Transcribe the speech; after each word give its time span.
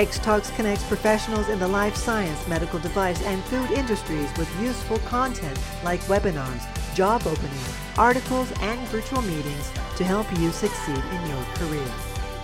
X 0.00 0.18
Talks 0.18 0.50
connects 0.52 0.82
professionals 0.84 1.50
in 1.50 1.58
the 1.58 1.68
life 1.68 1.94
science, 1.94 2.48
medical 2.48 2.78
device, 2.78 3.22
and 3.24 3.44
food 3.44 3.70
industries 3.72 4.34
with 4.38 4.48
useful 4.58 4.96
content 5.00 5.60
like 5.84 6.00
webinars, 6.04 6.64
job 6.94 7.20
openings, 7.26 7.74
articles, 7.98 8.50
and 8.62 8.80
virtual 8.88 9.20
meetings 9.20 9.70
to 9.98 10.04
help 10.04 10.26
you 10.38 10.50
succeed 10.52 10.96
in 10.96 11.26
your 11.28 11.44
career. 11.56 11.92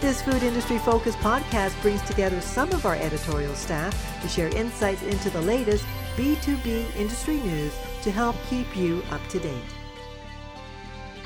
This 0.03 0.21
food 0.21 0.43
industry 0.43 0.77
focused 0.77 1.16
podcast 1.21 1.80
brings 1.80 2.03
together 2.03 2.43
some 2.43 2.71
of 2.73 2.84
our 2.84 2.97
editorial 2.97 3.55
staff 3.55 4.20
to 4.20 4.29
share 4.29 4.55
insights 4.55 5.02
into 5.05 5.30
the 5.30 5.41
latest 5.41 5.87
B2B 6.15 6.95
industry 6.95 7.37
news 7.37 7.73
to 8.02 8.11
help 8.11 8.37
keep 8.51 8.77
you 8.77 9.02
up 9.11 9.27
to 9.29 9.38
date. 9.38 9.76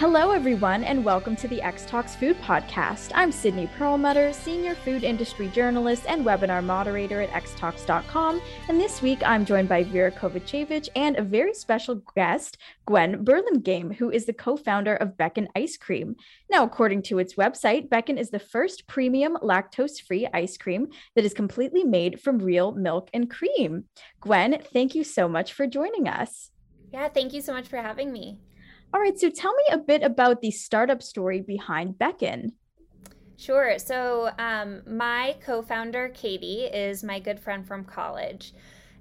Hello, 0.00 0.30
everyone, 0.30 0.82
and 0.82 1.04
welcome 1.04 1.36
to 1.36 1.46
the 1.46 1.60
X 1.60 1.84
Talks 1.84 2.14
Food 2.14 2.40
Podcast. 2.40 3.12
I'm 3.14 3.30
Sydney 3.30 3.68
Perlmutter, 3.76 4.32
Senior 4.32 4.74
Food 4.74 5.04
Industry 5.04 5.48
Journalist 5.48 6.06
and 6.08 6.24
Webinar 6.24 6.64
Moderator 6.64 7.20
at 7.20 7.28
xtalks.com. 7.44 8.40
And 8.70 8.80
this 8.80 9.02
week, 9.02 9.18
I'm 9.26 9.44
joined 9.44 9.68
by 9.68 9.84
Vera 9.84 10.10
Kovacevic 10.10 10.88
and 10.96 11.18
a 11.18 11.22
very 11.22 11.52
special 11.52 11.96
guest, 12.16 12.56
Gwen 12.86 13.26
Burlingame, 13.26 13.94
who 13.94 14.10
is 14.10 14.24
the 14.24 14.32
co 14.32 14.56
founder 14.56 14.96
of 14.96 15.18
Beckon 15.18 15.48
Ice 15.54 15.76
Cream. 15.76 16.16
Now, 16.50 16.64
according 16.64 17.02
to 17.02 17.18
its 17.18 17.34
website, 17.34 17.90
Beckon 17.90 18.16
is 18.16 18.30
the 18.30 18.38
first 18.38 18.86
premium 18.86 19.36
lactose 19.42 20.00
free 20.00 20.26
ice 20.32 20.56
cream 20.56 20.88
that 21.14 21.26
is 21.26 21.34
completely 21.34 21.84
made 21.84 22.22
from 22.22 22.38
real 22.38 22.72
milk 22.72 23.10
and 23.12 23.28
cream. 23.28 23.84
Gwen, 24.22 24.62
thank 24.72 24.94
you 24.94 25.04
so 25.04 25.28
much 25.28 25.52
for 25.52 25.66
joining 25.66 26.08
us. 26.08 26.52
Yeah, 26.90 27.08
thank 27.10 27.34
you 27.34 27.42
so 27.42 27.52
much 27.52 27.68
for 27.68 27.76
having 27.76 28.10
me. 28.14 28.38
All 28.92 29.00
right, 29.00 29.18
so 29.18 29.30
tell 29.30 29.54
me 29.54 29.64
a 29.72 29.78
bit 29.78 30.02
about 30.02 30.40
the 30.40 30.50
startup 30.50 31.02
story 31.02 31.40
behind 31.40 31.98
Beckon. 31.98 32.52
Sure. 33.36 33.78
So, 33.78 34.30
um, 34.38 34.82
my 34.86 35.36
co 35.44 35.62
founder, 35.62 36.10
Katie, 36.10 36.64
is 36.64 37.02
my 37.02 37.20
good 37.20 37.40
friend 37.40 37.66
from 37.66 37.84
college, 37.84 38.52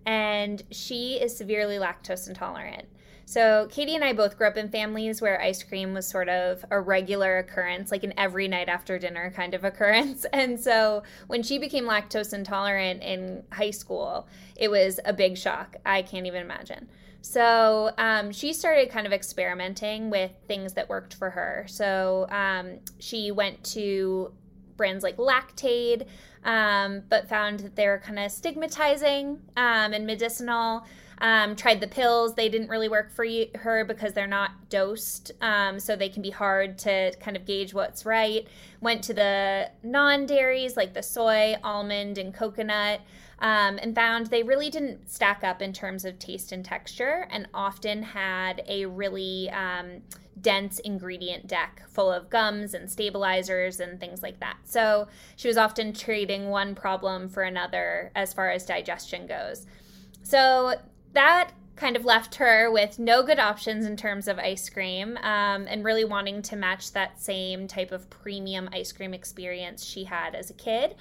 and 0.05 0.61
she 0.71 1.15
is 1.15 1.35
severely 1.35 1.77
lactose 1.77 2.27
intolerant. 2.27 2.87
So, 3.29 3.67
Katie 3.69 3.93
and 3.93 4.03
I 4.03 4.11
both 4.13 4.39
grew 4.39 4.47
up 4.47 4.57
in 4.57 4.69
families 4.69 5.21
where 5.21 5.39
ice 5.39 5.61
cream 5.61 5.93
was 5.93 6.07
sort 6.07 6.29
of 6.29 6.65
a 6.71 6.81
regular 6.81 7.37
occurrence, 7.37 7.91
like 7.91 8.03
an 8.03 8.11
every 8.17 8.47
night 8.47 8.67
after 8.67 8.97
dinner 8.97 9.31
kind 9.35 9.53
of 9.53 9.63
occurrence. 9.71 10.25
And 10.33 10.59
so, 10.59 11.03
when 11.27 11.43
she 11.43 11.59
became 11.59 11.85
lactose 11.85 12.33
intolerant 12.33 13.03
in 13.03 13.43
high 13.51 13.69
school, 13.69 14.27
it 14.55 14.71
was 14.71 14.99
a 15.05 15.13
big 15.13 15.37
shock. 15.37 15.75
I 15.85 16.01
can't 16.01 16.25
even 16.25 16.41
imagine. 16.41 16.89
So 17.21 17.91
um, 17.99 18.31
she 18.31 18.51
started 18.51 18.89
kind 18.89 19.05
of 19.05 19.13
experimenting 19.13 20.09
with 20.09 20.31
things 20.47 20.73
that 20.73 20.89
worked 20.89 21.13
for 21.13 21.29
her. 21.29 21.65
So 21.67 22.25
um, 22.31 22.79
she 22.97 23.29
went 23.29 23.63
to 23.75 24.31
brands 24.75 25.03
like 25.03 25.17
Lactaid, 25.17 26.07
um, 26.45 27.03
but 27.09 27.29
found 27.29 27.59
that 27.59 27.75
they 27.75 27.85
were 27.85 27.99
kind 27.99 28.17
of 28.17 28.31
stigmatizing 28.31 29.39
um, 29.55 29.93
and 29.93 30.07
medicinal. 30.07 30.83
Um, 31.21 31.55
tried 31.55 31.81
the 31.81 31.87
pills; 31.87 32.35
they 32.35 32.49
didn't 32.49 32.69
really 32.69 32.89
work 32.89 33.11
for 33.11 33.23
you, 33.23 33.47
her 33.55 33.83
because 33.85 34.13
they're 34.13 34.27
not 34.27 34.69
dosed, 34.69 35.31
um, 35.41 35.79
so 35.79 35.95
they 35.95 36.09
can 36.09 36.21
be 36.21 36.29
hard 36.29 36.77
to 36.79 37.13
kind 37.19 37.35
of 37.35 37.45
gauge 37.45 37.73
what's 37.73 38.05
right. 38.05 38.47
Went 38.81 39.03
to 39.05 39.13
the 39.13 39.69
non-dairies 39.83 40.77
like 40.77 40.93
the 40.93 41.03
soy, 41.03 41.55
almond, 41.63 42.17
and 42.17 42.33
coconut 42.33 43.01
um, 43.41 43.79
and 43.81 43.95
found 43.95 44.27
they 44.27 44.43
really 44.43 44.69
didn't 44.69 45.09
stack 45.09 45.43
up 45.43 45.61
in 45.61 45.73
terms 45.73 46.05
of 46.05 46.19
taste 46.19 46.51
and 46.51 46.63
texture 46.63 47.27
and 47.31 47.47
often 47.53 48.03
had 48.03 48.63
a 48.67 48.85
really 48.85 49.49
um, 49.51 50.01
dense 50.41 50.79
ingredient 50.79 51.47
deck 51.47 51.83
full 51.89 52.11
of 52.11 52.29
gums 52.29 52.73
and 52.73 52.89
stabilizers 52.89 53.79
and 53.79 53.99
things 53.99 54.21
like 54.21 54.39
that. 54.41 54.57
So 54.65 55.07
she 55.37 55.47
was 55.47 55.57
often 55.57 55.93
treating 55.93 56.49
one 56.49 56.75
problem 56.75 57.29
for 57.29 57.43
another 57.43 58.11
as 58.15 58.33
far 58.33 58.49
as 58.49 58.65
digestion 58.65 59.25
goes. 59.25 59.65
So 60.23 60.75
that 61.13 61.51
kind 61.75 61.95
of 61.95 62.03
left 62.03 62.35
her 62.35 62.69
with 62.69 62.99
no 62.99 63.23
good 63.23 63.39
options 63.39 63.85
in 63.85 63.95
terms 63.95 64.27
of 64.27 64.37
ice 64.37 64.69
cream 64.69 65.17
um, 65.17 65.65
and 65.67 65.85
really 65.85 66.03
wanting 66.03 66.41
to 66.41 66.55
match 66.57 66.91
that 66.91 67.19
same 67.21 67.67
type 67.67 67.91
of 67.91 68.09
premium 68.09 68.69
ice 68.73 68.91
cream 68.91 69.13
experience 69.13 69.85
she 69.85 70.03
had 70.03 70.35
as 70.35 70.49
a 70.49 70.53
kid. 70.53 70.95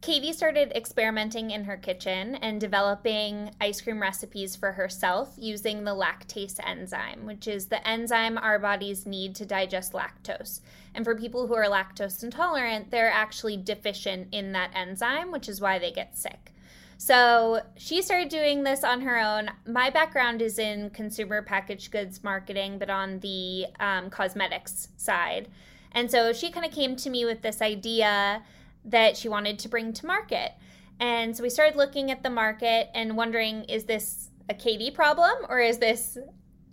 Katie 0.00 0.34
started 0.34 0.70
experimenting 0.74 1.50
in 1.50 1.64
her 1.64 1.78
kitchen 1.78 2.34
and 2.36 2.60
developing 2.60 3.50
ice 3.60 3.80
cream 3.80 4.00
recipes 4.00 4.54
for 4.54 4.72
herself 4.72 5.32
using 5.38 5.82
the 5.82 5.94
lactase 5.94 6.58
enzyme, 6.66 7.24
which 7.24 7.48
is 7.48 7.66
the 7.66 7.86
enzyme 7.88 8.36
our 8.36 8.58
bodies 8.58 9.06
need 9.06 9.34
to 9.34 9.46
digest 9.46 9.94
lactose. 9.94 10.60
And 10.94 11.04
for 11.04 11.14
people 11.14 11.46
who 11.46 11.54
are 11.54 11.64
lactose 11.64 12.22
intolerant, 12.22 12.90
they're 12.90 13.10
actually 13.10 13.56
deficient 13.56 14.28
in 14.30 14.52
that 14.52 14.72
enzyme, 14.74 15.30
which 15.30 15.48
is 15.48 15.60
why 15.60 15.78
they 15.78 15.90
get 15.90 16.18
sick. 16.18 16.53
So 16.96 17.62
she 17.76 18.02
started 18.02 18.28
doing 18.28 18.62
this 18.62 18.84
on 18.84 19.00
her 19.02 19.18
own. 19.18 19.50
My 19.66 19.90
background 19.90 20.40
is 20.40 20.58
in 20.58 20.90
consumer 20.90 21.42
packaged 21.42 21.90
goods 21.90 22.22
marketing, 22.22 22.78
but 22.78 22.90
on 22.90 23.20
the 23.20 23.66
um, 23.80 24.10
cosmetics 24.10 24.88
side. 24.96 25.48
And 25.92 26.10
so 26.10 26.32
she 26.32 26.50
kind 26.50 26.66
of 26.66 26.72
came 26.72 26.96
to 26.96 27.10
me 27.10 27.24
with 27.24 27.42
this 27.42 27.62
idea 27.62 28.42
that 28.84 29.16
she 29.16 29.28
wanted 29.28 29.58
to 29.60 29.68
bring 29.68 29.92
to 29.94 30.06
market. 30.06 30.52
And 31.00 31.36
so 31.36 31.42
we 31.42 31.50
started 31.50 31.76
looking 31.76 32.10
at 32.10 32.22
the 32.22 32.30
market 32.30 32.88
and 32.94 33.16
wondering 33.16 33.64
is 33.64 33.84
this 33.84 34.30
a 34.48 34.54
Katie 34.54 34.90
problem 34.90 35.34
or 35.48 35.60
is 35.60 35.78
this 35.78 36.18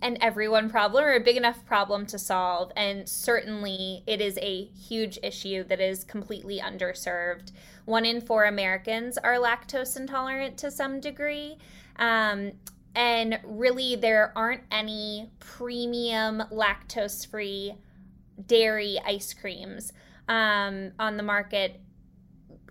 an 0.02 0.18
everyone 0.20 0.68
problem 0.68 1.04
or 1.04 1.14
a 1.14 1.20
big 1.20 1.36
enough 1.36 1.64
problem 1.64 2.04
to 2.06 2.18
solve? 2.18 2.72
And 2.76 3.08
certainly 3.08 4.02
it 4.06 4.20
is 4.20 4.38
a 4.42 4.64
huge 4.64 5.18
issue 5.22 5.64
that 5.64 5.80
is 5.80 6.04
completely 6.04 6.60
underserved. 6.60 7.52
One 7.84 8.04
in 8.04 8.20
four 8.20 8.44
Americans 8.44 9.16
are 9.18 9.36
lactose 9.36 9.96
intolerant 9.96 10.58
to 10.58 10.70
some 10.70 11.00
degree. 11.00 11.56
Um, 11.96 12.52
and 12.94 13.40
really, 13.44 13.96
there 13.96 14.32
aren't 14.36 14.64
any 14.70 15.30
premium 15.38 16.42
lactose 16.50 17.26
free 17.26 17.74
dairy 18.46 18.98
ice 19.06 19.32
creams 19.32 19.92
um, 20.28 20.92
on 20.98 21.16
the 21.16 21.22
market 21.22 21.80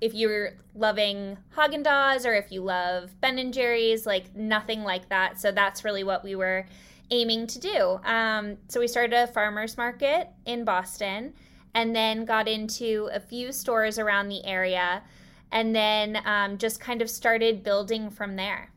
if 0.02 0.16
you're 0.16 0.54
loving 0.74 1.38
Haagen 1.56 1.84
Dazs 1.86 2.26
or 2.26 2.34
if 2.34 2.52
you 2.52 2.64
love 2.64 3.12
Ben 3.22 3.38
and 3.38 3.54
Jerry's, 3.54 4.06
like 4.06 4.36
nothing 4.36 4.84
like 4.84 5.10
that. 5.10 5.40
So 5.40 5.52
that's 5.52 5.86
really 5.86 6.04
what 6.04 6.24
we 6.24 6.36
were 6.36 6.66
aiming 7.12 7.48
to 7.48 7.60
do. 7.60 8.00
Um, 8.04 8.58
so 8.68 8.80
we 8.80 8.88
started 8.88 9.14
a 9.14 9.28
farmers 9.28 9.78
market 9.78 10.30
in 10.46 10.64
Boston, 10.64 11.34
and 11.76 11.96
then 11.96 12.26
got 12.26 12.48
into 12.48 13.10
a 13.14 13.20
few 13.20 13.52
stores 13.52 14.00
around 14.00 14.30
the 14.30 14.44
area, 14.46 15.04
and 15.52 15.76
then 15.76 16.18
um, 16.26 16.58
just 16.58 16.80
kind 16.80 17.02
of 17.02 17.10
started 17.10 17.64
building 17.64 18.10
from 18.10 18.36
there. 18.36 18.72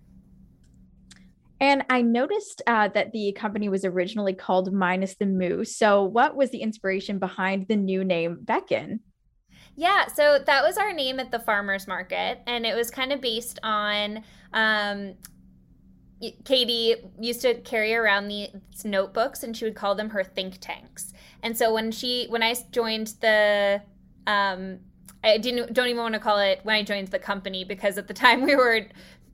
And 1.60 1.84
I 1.88 2.02
noticed 2.02 2.62
uh, 2.66 2.88
that 2.88 3.12
the 3.12 3.32
company 3.32 3.68
was 3.68 3.84
originally 3.84 4.34
called 4.34 4.72
Minus 4.72 5.14
the 5.14 5.26
Moo. 5.26 5.64
So, 5.64 6.02
what 6.02 6.36
was 6.36 6.50
the 6.50 6.58
inspiration 6.58 7.18
behind 7.18 7.68
the 7.68 7.76
new 7.76 8.04
name 8.04 8.38
Beckon? 8.42 9.00
Yeah, 9.76 10.06
so 10.06 10.38
that 10.44 10.62
was 10.62 10.76
our 10.76 10.92
name 10.92 11.18
at 11.18 11.30
the 11.30 11.40
farmers 11.40 11.88
market, 11.88 12.40
and 12.46 12.64
it 12.64 12.76
was 12.76 12.90
kind 12.90 13.12
of 13.12 13.20
based 13.20 13.58
on 13.62 14.22
um, 14.52 15.14
Katie 16.44 16.96
used 17.20 17.42
to 17.42 17.54
carry 17.60 17.94
around 17.94 18.28
these 18.28 18.48
notebooks, 18.84 19.42
and 19.42 19.56
she 19.56 19.64
would 19.64 19.74
call 19.74 19.94
them 19.94 20.10
her 20.10 20.24
think 20.24 20.58
tanks. 20.60 21.12
And 21.42 21.56
so 21.56 21.72
when 21.72 21.90
she 21.92 22.26
when 22.28 22.42
I 22.42 22.54
joined 22.72 23.14
the 23.20 23.82
um, 24.26 24.78
I 25.22 25.38
didn't 25.38 25.72
don't 25.72 25.88
even 25.88 26.02
want 26.02 26.14
to 26.14 26.20
call 26.20 26.38
it 26.38 26.60
when 26.62 26.76
I 26.76 26.82
joined 26.82 27.08
the 27.08 27.18
company 27.18 27.64
because 27.64 27.98
at 27.98 28.08
the 28.08 28.14
time 28.14 28.42
we 28.46 28.56
were 28.56 28.86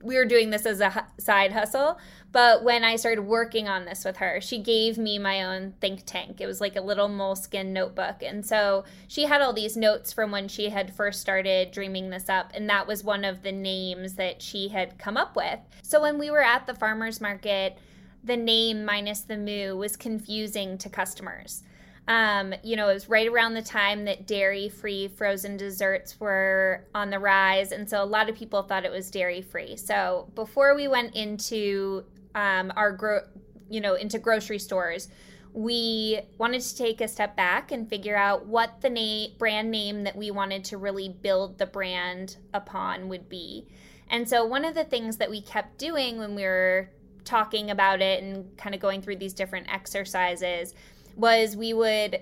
we 0.03 0.15
were 0.15 0.25
doing 0.25 0.49
this 0.49 0.65
as 0.65 0.81
a 0.81 1.07
side 1.19 1.51
hustle. 1.51 1.97
But 2.31 2.63
when 2.63 2.83
I 2.83 2.95
started 2.95 3.23
working 3.23 3.67
on 3.67 3.85
this 3.85 4.05
with 4.05 4.17
her, 4.17 4.39
she 4.39 4.59
gave 4.59 4.97
me 4.97 5.19
my 5.19 5.43
own 5.43 5.73
think 5.81 6.03
tank. 6.05 6.39
It 6.39 6.47
was 6.47 6.61
like 6.61 6.77
a 6.77 6.81
little 6.81 7.09
moleskin 7.09 7.73
notebook. 7.73 8.23
And 8.23 8.45
so 8.45 8.85
she 9.07 9.25
had 9.25 9.41
all 9.41 9.51
these 9.51 9.75
notes 9.75 10.13
from 10.13 10.31
when 10.31 10.47
she 10.47 10.69
had 10.69 10.95
first 10.95 11.19
started 11.19 11.71
dreaming 11.71 12.09
this 12.09 12.29
up. 12.29 12.51
And 12.53 12.69
that 12.69 12.87
was 12.87 13.03
one 13.03 13.25
of 13.25 13.43
the 13.43 13.51
names 13.51 14.13
that 14.15 14.41
she 14.41 14.69
had 14.69 14.97
come 14.97 15.17
up 15.17 15.35
with. 15.35 15.59
So 15.81 16.01
when 16.01 16.17
we 16.17 16.31
were 16.31 16.43
at 16.43 16.67
the 16.67 16.73
farmer's 16.73 17.19
market, 17.19 17.77
the 18.23 18.37
name 18.37 18.85
minus 18.85 19.21
the 19.21 19.37
moo 19.37 19.75
was 19.75 19.97
confusing 19.97 20.77
to 20.77 20.89
customers. 20.89 21.63
Um, 22.07 22.53
you 22.63 22.75
know, 22.75 22.89
it 22.89 22.93
was 22.93 23.09
right 23.09 23.27
around 23.27 23.53
the 23.53 23.61
time 23.61 24.05
that 24.05 24.25
dairy 24.25 24.69
free 24.69 25.07
frozen 25.07 25.57
desserts 25.57 26.19
were 26.19 26.85
on 26.95 27.09
the 27.09 27.19
rise. 27.19 27.71
And 27.71 27.89
so 27.89 28.03
a 28.03 28.05
lot 28.05 28.29
of 28.29 28.35
people 28.35 28.63
thought 28.63 28.85
it 28.85 28.91
was 28.91 29.11
dairy 29.11 29.41
free. 29.41 29.75
So 29.75 30.29
before 30.33 30.75
we 30.75 30.87
went 30.87 31.15
into 31.15 32.05
um, 32.35 32.71
our, 32.75 32.91
gro- 32.91 33.27
you 33.69 33.81
know, 33.81 33.95
into 33.95 34.19
grocery 34.19 34.59
stores, 34.59 35.09
we 35.53 36.19
wanted 36.37 36.61
to 36.61 36.77
take 36.77 37.01
a 37.01 37.07
step 37.07 37.35
back 37.35 37.71
and 37.71 37.89
figure 37.89 38.15
out 38.15 38.45
what 38.45 38.81
the 38.81 38.89
na- 38.89 39.33
brand 39.37 39.69
name 39.69 40.03
that 40.03 40.15
we 40.15 40.31
wanted 40.31 40.63
to 40.65 40.77
really 40.77 41.09
build 41.09 41.57
the 41.57 41.65
brand 41.65 42.37
upon 42.53 43.09
would 43.09 43.27
be. 43.27 43.67
And 44.09 44.27
so 44.27 44.45
one 44.45 44.65
of 44.65 44.75
the 44.75 44.83
things 44.83 45.17
that 45.17 45.29
we 45.29 45.41
kept 45.41 45.77
doing 45.77 46.17
when 46.17 46.35
we 46.35 46.43
were 46.43 46.89
talking 47.23 47.71
about 47.71 48.01
it 48.01 48.23
and 48.23 48.57
kind 48.57 48.75
of 48.75 48.81
going 48.81 49.01
through 49.01 49.17
these 49.17 49.33
different 49.33 49.71
exercises 49.71 50.73
was 51.15 51.55
we 51.55 51.73
would 51.73 52.19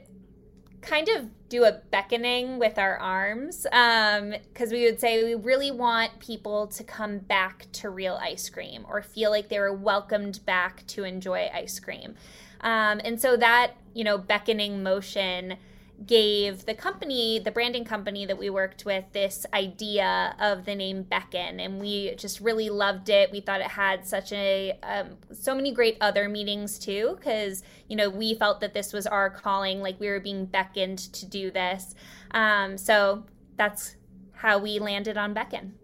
kind 0.82 1.10
of 1.10 1.30
do 1.50 1.64
a 1.64 1.74
beckoning 1.92 2.60
with 2.60 2.78
our 2.78 2.98
arms 2.98 3.64
because 3.64 4.22
um, 4.22 4.72
we 4.72 4.86
would 4.86 5.00
say 5.00 5.24
we 5.24 5.36
really 5.36 5.72
want 5.72 6.20
people 6.20 6.68
to 6.68 6.84
come 6.84 7.18
back 7.20 7.66
to 7.74 7.90
real 7.90 8.20
ice 8.22 8.50
cream 8.50 8.86
or 8.88 9.02
feel 9.02 9.32
like 9.32 9.50
they 9.50 9.60
were 9.60 9.74
welcomed 9.74 10.46
back 10.46 10.86
to 10.88 11.04
enjoy 11.04 11.50
ice 11.54 11.80
cream. 11.80 12.16
Um, 12.62 13.02
and 13.04 13.20
so 13.20 13.36
that, 13.38 13.74
you 13.94 14.04
know, 14.04 14.18
beckoning 14.18 14.84
motion 14.84 15.58
gave 16.06 16.66
the 16.66 16.74
company, 16.74 17.40
the 17.40 17.52
branding 17.52 17.84
company 17.84 18.26
that 18.26 18.38
we 18.38 18.50
worked 18.50 18.86
with, 18.86 19.06
this 19.12 19.46
idea 19.54 20.36
of 20.40 20.66
the 20.66 20.76
name 20.76 21.04
Beckon, 21.04 21.60
and 21.60 21.80
we 21.80 22.16
just 22.16 22.40
really 22.40 22.70
loved 22.70 23.10
it. 23.10 23.32
We 23.32 23.42
thought 23.42 23.62
it 23.62 23.68
had 23.68 24.06
such 24.06 24.32
a 24.32 24.78
um, 24.84 25.18
so 25.32 25.54
many 25.56 25.72
great 25.72 25.98
other 26.02 26.30
meanings 26.30 26.80
too, 26.80 27.18
because 27.18 27.64
you 27.88 27.96
know 27.96 28.10
we 28.10 28.36
felt 28.36 28.62
that 28.62 28.74
this 28.74 28.94
was 28.94 29.08
our 29.08 29.30
calling, 29.30 29.82
like 29.82 30.00
we 30.00 30.08
were 30.08 30.20
being 30.20 30.46
beckoned 30.46 31.00
to 31.14 31.26
do 31.26 31.52
this. 31.52 31.96
Um, 32.32 32.78
so 32.78 33.26
that's 33.58 33.96
how 34.34 34.60
we 34.60 34.80
landed 34.80 35.18
on 35.18 35.34
Beckon 35.34 35.79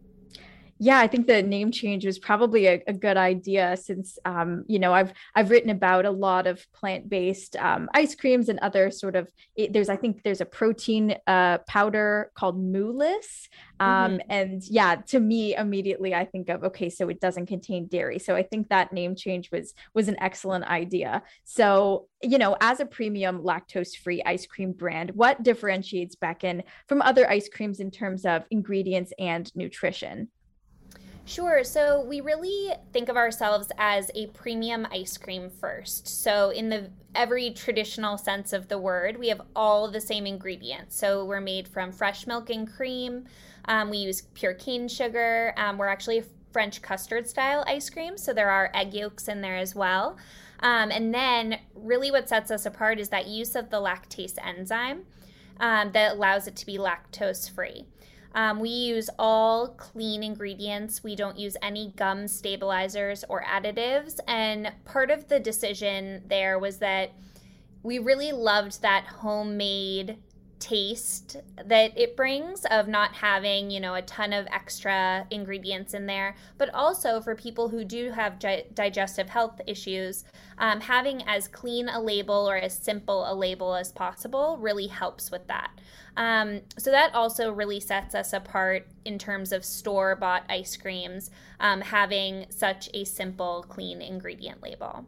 yeah, 0.78 1.00
I 1.00 1.08
think 1.08 1.28
the 1.28 1.42
name 1.42 1.72
change 1.72 2.06
was 2.06 2.20
probably 2.20 2.68
a, 2.68 2.84
a 2.86 2.92
good 2.92 3.16
idea 3.16 3.78
since 3.82 4.20
um, 4.26 4.66
you 4.68 4.78
know 4.78 4.94
I've 4.94 5.14
I've 5.34 5.50
written 5.50 5.70
about 5.70 6.06
a 6.06 6.12
lot 6.12 6.48
of 6.48 6.66
plant 6.74 7.10
based 7.10 7.56
um, 7.56 7.90
ice 7.94 8.14
creams 8.14 8.50
and 8.50 8.60
other 8.60 8.92
sort 8.92 9.16
of 9.16 9.32
it, 9.56 9.72
there's 9.72 9.88
I 9.88 9.96
think 9.96 10.24
there's 10.24 10.42
a 10.42 10.46
protein 10.46 11.16
uh, 11.28 11.60
powder 11.60 12.32
called 12.36 12.62
Moulis, 12.62 13.48
um, 13.80 14.18
mm-hmm. 14.18 14.18
and 14.30 14.64
yeah, 14.68 14.96
to 15.08 15.20
me 15.22 15.56
immediately 15.56 16.14
I 16.14 16.26
think 16.26 16.50
of 16.50 16.66
okay, 16.66 16.90
so 16.90 17.08
it 17.08 17.22
doesn't 17.22 17.46
contain 17.46 17.88
dairy. 17.88 18.20
So 18.20 18.36
I 18.36 18.44
think 18.44 18.68
that 18.68 18.92
name 18.92 19.16
change 19.16 19.52
was 19.52 19.74
was 19.94 20.10
an 20.10 20.18
excellent 20.20 20.66
idea. 20.66 21.24
So 21.46 22.08
you 22.22 22.38
know, 22.38 22.58
as 22.60 22.82
a 22.82 22.86
premium 22.86 23.44
lactose 23.44 23.96
free 23.96 24.22
ice 24.26 24.46
cream 24.46 24.74
brand, 24.74 25.12
what 25.12 25.42
differentiates 25.42 26.16
Beckon 26.16 26.64
from 26.88 27.02
other 27.02 27.30
ice 27.30 27.48
creams 27.48 27.80
in 27.80 27.92
terms 27.92 28.26
of 28.26 28.44
ingredients 28.52 29.14
and 29.18 29.50
nutrition? 29.56 30.28
Sure. 31.28 31.64
So 31.64 32.02
we 32.02 32.22
really 32.22 32.72
think 32.94 33.10
of 33.10 33.18
ourselves 33.18 33.72
as 33.80 34.12
a 34.14 34.28
premium 34.28 34.88
ice 34.92 35.18
cream 35.18 35.50
first. 35.50 36.08
So 36.08 36.52
in 36.52 36.70
the 36.70 36.92
every 37.16 37.50
traditional 37.50 38.18
sense 38.18 38.54
of 38.54 38.68
the 38.68 38.78
word, 38.78 39.18
we 39.18 39.30
have 39.30 39.42
all 39.56 39.90
the 39.90 40.00
same 40.00 40.28
ingredients. 40.28 40.96
So 40.96 41.26
we're 41.26 41.42
made 41.42 41.68
from 41.68 41.92
fresh 41.92 42.28
milk 42.28 42.52
and 42.52 42.72
cream. 42.72 43.26
Um, 43.66 43.90
we 43.90 43.98
use 43.98 44.22
pure 44.36 44.54
cane 44.54 44.88
sugar. 44.88 45.54
Um, 45.58 45.80
we're 45.80 45.88
actually 45.88 46.20
a 46.20 46.26
French 46.54 46.82
custard 46.84 47.28
style 47.28 47.66
ice 47.68 47.90
cream, 47.90 48.18
so 48.18 48.32
there 48.32 48.50
are 48.50 48.72
egg 48.74 48.94
yolks 48.94 49.28
in 49.28 49.42
there 49.42 49.58
as 49.58 49.76
well. 49.76 50.18
Um, 50.60 50.90
and 50.92 51.14
then, 51.14 51.60
really, 51.74 52.12
what 52.12 52.30
sets 52.30 52.50
us 52.50 52.66
apart 52.66 53.00
is 53.00 53.10
that 53.10 53.28
use 53.28 53.56
of 53.56 53.72
the 53.72 53.82
lactase 53.82 54.38
enzyme 54.42 55.04
um, 55.60 55.92
that 55.92 56.14
allows 56.14 56.48
it 56.48 56.56
to 56.58 56.66
be 56.66 56.78
lactose 56.78 57.50
free. 57.50 57.86
Um, 58.36 58.60
we 58.60 58.70
use 58.70 59.10
all 59.18 59.70
clean 59.70 60.22
ingredients. 60.22 61.04
We 61.04 61.16
don't 61.16 61.40
use 61.40 61.56
any 61.62 61.94
gum 61.96 62.28
stabilizers 62.28 63.24
or 63.30 63.44
additives. 63.44 64.20
And 64.28 64.74
part 64.84 65.10
of 65.10 65.30
the 65.30 65.40
decision 65.40 66.22
there 66.28 66.60
was 66.60 66.78
that 66.80 67.14
we 67.82 67.98
really 67.98 68.34
loved 68.34 68.82
that 68.82 69.06
homemade 69.06 70.18
taste 70.66 71.38
that 71.64 71.96
it 71.96 72.18
brings 72.18 72.66
of 72.72 72.88
not 72.88 73.14
having, 73.14 73.70
you 73.70 73.80
know, 73.80 73.94
a 73.94 74.02
ton 74.02 74.34
of 74.34 74.48
extra 74.48 75.28
ingredients 75.30 75.94
in 75.94 76.08
there, 76.08 76.36
but 76.58 76.74
also 76.74 77.22
for 77.22 77.36
people 77.36 77.70
who 77.70 77.86
do 77.86 78.10
have 78.10 78.40
gi- 78.40 78.66
digestive 78.74 79.30
health 79.30 79.62
issues, 79.68 80.24
um, 80.58 80.82
having 80.82 81.22
as 81.28 81.48
clean 81.48 81.88
a 81.88 82.02
label 82.02 82.50
or 82.50 82.58
as 82.58 82.76
simple 82.76 83.32
a 83.32 83.36
label 83.36 83.76
as 83.76 83.92
possible 83.92 84.58
really 84.60 84.88
helps 84.88 85.30
with 85.30 85.46
that. 85.46 85.70
Um, 86.18 86.62
so 86.80 86.90
that 86.90 87.14
also 87.14 87.52
really 87.52 87.80
sets 87.80 88.16
us 88.16 88.34
apart 88.34 88.88
in 89.04 89.20
terms 89.20 89.52
of 89.52 89.64
store 89.64 90.16
bought 90.16 90.46
ice 90.50 90.76
creams, 90.76 91.30
um, 91.60 91.82
having 91.82 92.48
such 92.50 92.90
a 92.96 93.04
simple, 93.04 93.64
clean 93.70 94.02
ingredient 94.02 94.64
label. 94.64 95.06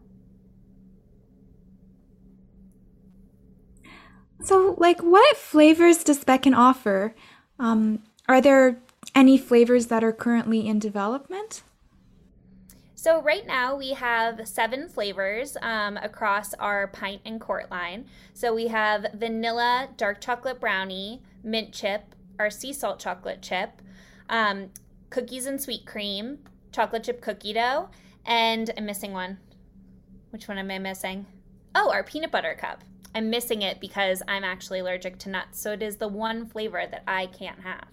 So, 4.44 4.76
like, 4.78 5.02
what 5.02 5.36
flavors 5.36 6.04
does 6.04 6.24
Beckon 6.24 6.54
offer? 6.54 7.16
Um, 7.60 8.04
are 8.30 8.42
there 8.42 8.80
any 9.16 9.38
flavors 9.38 9.88
that 9.88 10.04
are 10.04 10.14
currently 10.14 10.68
in 10.68 10.80
development? 10.80 11.64
So 13.00 13.22
right 13.22 13.46
now 13.46 13.76
we 13.76 13.94
have 13.94 14.48
seven 14.48 14.90
flavors 14.90 15.56
um, 15.62 15.98
across 15.98 16.54
our 16.56 16.88
pint 16.88 17.22
and 17.26 17.40
quart 17.40 17.70
line. 17.70 18.06
So 18.34 18.54
we 18.54 18.68
have 18.68 19.06
vanilla, 19.14 19.90
dark 19.96 20.20
chocolate 20.20 20.60
brownie, 20.60 21.22
mint 21.44 21.74
chip, 21.74 22.16
our 22.40 22.50
sea 22.50 22.74
salt 22.74 23.00
chocolate 23.00 23.42
chip, 23.42 23.82
um, 24.30 24.72
cookies 25.12 25.46
and 25.46 25.62
sweet 25.62 25.86
cream, 25.86 26.40
chocolate 26.72 27.04
chip 27.04 27.22
cookie 27.22 27.54
dough, 27.54 27.90
and 28.26 28.72
I'm 28.76 28.86
missing 28.88 29.14
one. 29.14 29.38
Which 30.32 30.48
one 30.48 30.58
am 30.58 30.72
I 30.72 30.80
missing? 30.80 31.28
Oh, 31.76 31.92
our 31.92 32.04
peanut 32.04 32.32
butter 32.32 32.58
cup. 32.60 32.84
I'm 33.16 33.30
missing 33.30 33.62
it 33.62 33.80
because 33.80 34.22
I'm 34.28 34.44
actually 34.44 34.80
allergic 34.80 35.18
to 35.20 35.30
nuts. 35.30 35.60
So 35.60 35.74
it 35.74 35.82
is 35.82 35.98
the 35.98 36.08
one 36.08 36.46
flavor 36.46 36.84
that 36.90 37.04
I 37.08 37.28
can't 37.28 37.62
have. 37.62 37.88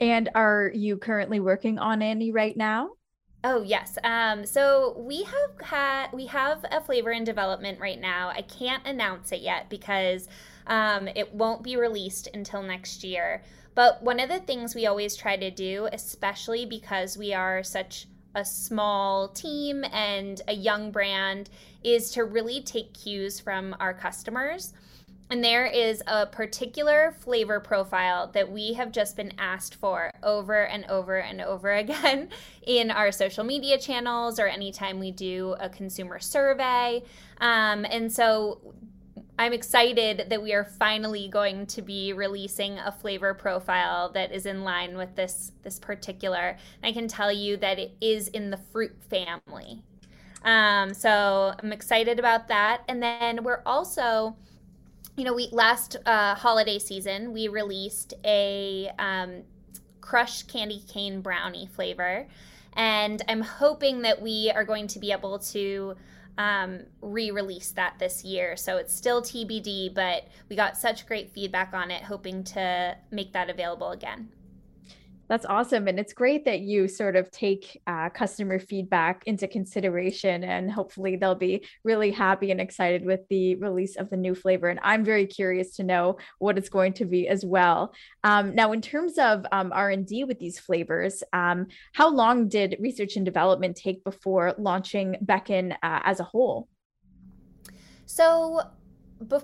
And 0.00 0.28
are 0.34 0.70
you 0.74 0.96
currently 0.96 1.40
working 1.40 1.78
on 1.78 2.02
any 2.02 2.30
right 2.30 2.56
now? 2.56 2.90
Oh 3.44 3.62
yes. 3.62 3.98
Um, 4.02 4.44
so 4.44 4.96
we 4.98 5.22
have 5.22 5.60
had 5.62 6.08
we 6.12 6.26
have 6.26 6.64
a 6.70 6.80
flavor 6.80 7.12
in 7.12 7.24
development 7.24 7.78
right 7.78 8.00
now. 8.00 8.30
I 8.30 8.42
can't 8.42 8.84
announce 8.86 9.30
it 9.30 9.40
yet 9.40 9.68
because 9.70 10.28
um, 10.66 11.08
it 11.08 11.32
won't 11.32 11.62
be 11.62 11.76
released 11.76 12.28
until 12.34 12.62
next 12.62 13.04
year. 13.04 13.42
But 13.74 14.02
one 14.02 14.18
of 14.18 14.28
the 14.28 14.40
things 14.40 14.74
we 14.74 14.86
always 14.86 15.14
try 15.14 15.36
to 15.36 15.52
do, 15.52 15.88
especially 15.92 16.66
because 16.66 17.16
we 17.16 17.32
are 17.32 17.62
such 17.62 18.06
a 18.34 18.44
small 18.44 19.28
team 19.28 19.84
and 19.92 20.42
a 20.48 20.54
young 20.54 20.90
brand, 20.90 21.50
is 21.82 22.10
to 22.12 22.24
really 22.24 22.60
take 22.62 22.92
cues 22.94 23.40
from 23.40 23.74
our 23.80 23.94
customers. 23.94 24.72
And 25.30 25.44
there 25.44 25.66
is 25.66 26.02
a 26.06 26.26
particular 26.26 27.14
flavor 27.20 27.60
profile 27.60 28.30
that 28.32 28.50
we 28.50 28.72
have 28.72 28.92
just 28.92 29.14
been 29.14 29.32
asked 29.38 29.74
for 29.74 30.10
over 30.22 30.64
and 30.66 30.86
over 30.86 31.16
and 31.16 31.42
over 31.42 31.72
again 31.76 32.30
in 32.66 32.90
our 32.90 33.12
social 33.12 33.44
media 33.44 33.78
channels 33.78 34.38
or 34.38 34.46
anytime 34.46 34.98
we 34.98 35.10
do 35.10 35.54
a 35.60 35.68
consumer 35.68 36.18
survey. 36.18 37.02
Um, 37.40 37.84
and 37.84 38.10
so 38.10 38.60
I'm 39.38 39.52
excited 39.52 40.26
that 40.30 40.42
we 40.42 40.52
are 40.52 40.64
finally 40.64 41.28
going 41.28 41.66
to 41.66 41.80
be 41.80 42.12
releasing 42.12 42.76
a 42.80 42.90
flavor 42.90 43.34
profile 43.34 44.10
that 44.10 44.32
is 44.32 44.46
in 44.46 44.64
line 44.64 44.96
with 44.96 45.14
this 45.14 45.52
this 45.62 45.78
particular. 45.78 46.56
I 46.82 46.90
can 46.92 47.06
tell 47.06 47.30
you 47.30 47.56
that 47.58 47.78
it 47.78 47.92
is 48.00 48.26
in 48.28 48.50
the 48.50 48.56
fruit 48.56 48.96
family. 49.08 49.84
Um, 50.44 50.92
so 50.92 51.54
I'm 51.62 51.72
excited 51.72 52.18
about 52.18 52.48
that. 52.48 52.82
And 52.88 53.00
then 53.00 53.44
we're 53.44 53.62
also 53.64 54.36
you 55.16 55.24
know, 55.24 55.34
we 55.34 55.48
last 55.50 55.96
uh, 56.06 56.36
holiday 56.36 56.78
season 56.78 57.32
we 57.32 57.48
released 57.48 58.14
a 58.24 58.90
um, 59.00 59.42
crushed 60.00 60.48
candy 60.48 60.82
cane 60.86 61.20
brownie 61.20 61.66
flavor, 61.66 62.26
and 62.74 63.22
I'm 63.28 63.40
hoping 63.40 64.02
that 64.02 64.22
we 64.22 64.52
are 64.54 64.64
going 64.64 64.86
to 64.88 65.00
be 65.00 65.10
able 65.10 65.40
to 65.40 65.96
um, 66.38 66.84
re-release 67.02 67.72
that 67.72 67.98
this 67.98 68.24
year. 68.24 68.56
So 68.56 68.76
it's 68.78 68.94
still 68.94 69.20
TBD, 69.20 69.92
but 69.92 70.28
we 70.48 70.56
got 70.56 70.76
such 70.76 71.06
great 71.06 71.30
feedback 71.32 71.74
on 71.74 71.90
it, 71.90 72.04
hoping 72.04 72.44
to 72.44 72.96
make 73.10 73.32
that 73.32 73.50
available 73.50 73.90
again. 73.90 74.30
That's 75.28 75.44
awesome. 75.44 75.88
And 75.88 76.00
it's 76.00 76.14
great 76.14 76.46
that 76.46 76.60
you 76.60 76.88
sort 76.88 77.14
of 77.14 77.30
take 77.30 77.80
uh, 77.86 78.08
customer 78.08 78.58
feedback 78.58 79.24
into 79.26 79.46
consideration, 79.46 80.42
and 80.42 80.72
hopefully 80.72 81.16
they'll 81.16 81.34
be 81.34 81.66
really 81.84 82.10
happy 82.10 82.50
and 82.50 82.60
excited 82.60 83.04
with 83.04 83.20
the 83.28 83.56
release 83.56 83.96
of 83.96 84.08
the 84.08 84.16
new 84.16 84.34
flavor. 84.34 84.68
And 84.68 84.80
I'm 84.82 85.04
very 85.04 85.26
curious 85.26 85.76
to 85.76 85.84
know 85.84 86.16
what 86.38 86.56
it's 86.56 86.70
going 86.70 86.94
to 86.94 87.04
be 87.04 87.28
as 87.28 87.44
well. 87.44 87.92
Um, 88.24 88.54
now, 88.54 88.72
in 88.72 88.80
terms 88.80 89.18
of 89.18 89.44
um, 89.52 89.70
R&D 89.74 90.24
with 90.24 90.38
these 90.38 90.58
flavors, 90.58 91.22
um, 91.34 91.66
how 91.92 92.08
long 92.08 92.48
did 92.48 92.76
research 92.80 93.16
and 93.16 93.24
development 93.26 93.76
take 93.76 94.02
before 94.04 94.54
launching 94.58 95.16
Beckon 95.20 95.72
uh, 95.82 96.00
as 96.04 96.20
a 96.20 96.24
whole? 96.24 96.68
So, 98.06 98.62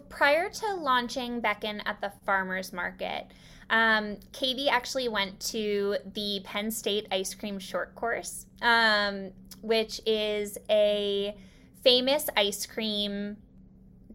prior 0.09 0.49
to 0.49 0.75
launching 0.77 1.41
Beckon 1.41 1.83
at 1.85 2.01
the 2.01 2.13
farmers 2.25 2.73
market, 2.73 3.27
um, 3.71 4.17
Katie 4.33 4.69
actually 4.69 5.09
went 5.09 5.41
to 5.41 5.97
the 6.15 6.41
Penn 6.45 6.71
State 6.71 7.07
Ice 7.11 7.35
Cream 7.35 7.59
Short 7.59 7.95
Course, 7.95 8.47
um, 8.63 9.31
which 9.63 10.01
is 10.07 10.59
a 10.71 11.37
famous 11.83 12.29
ice 12.37 12.67
cream 12.67 13.37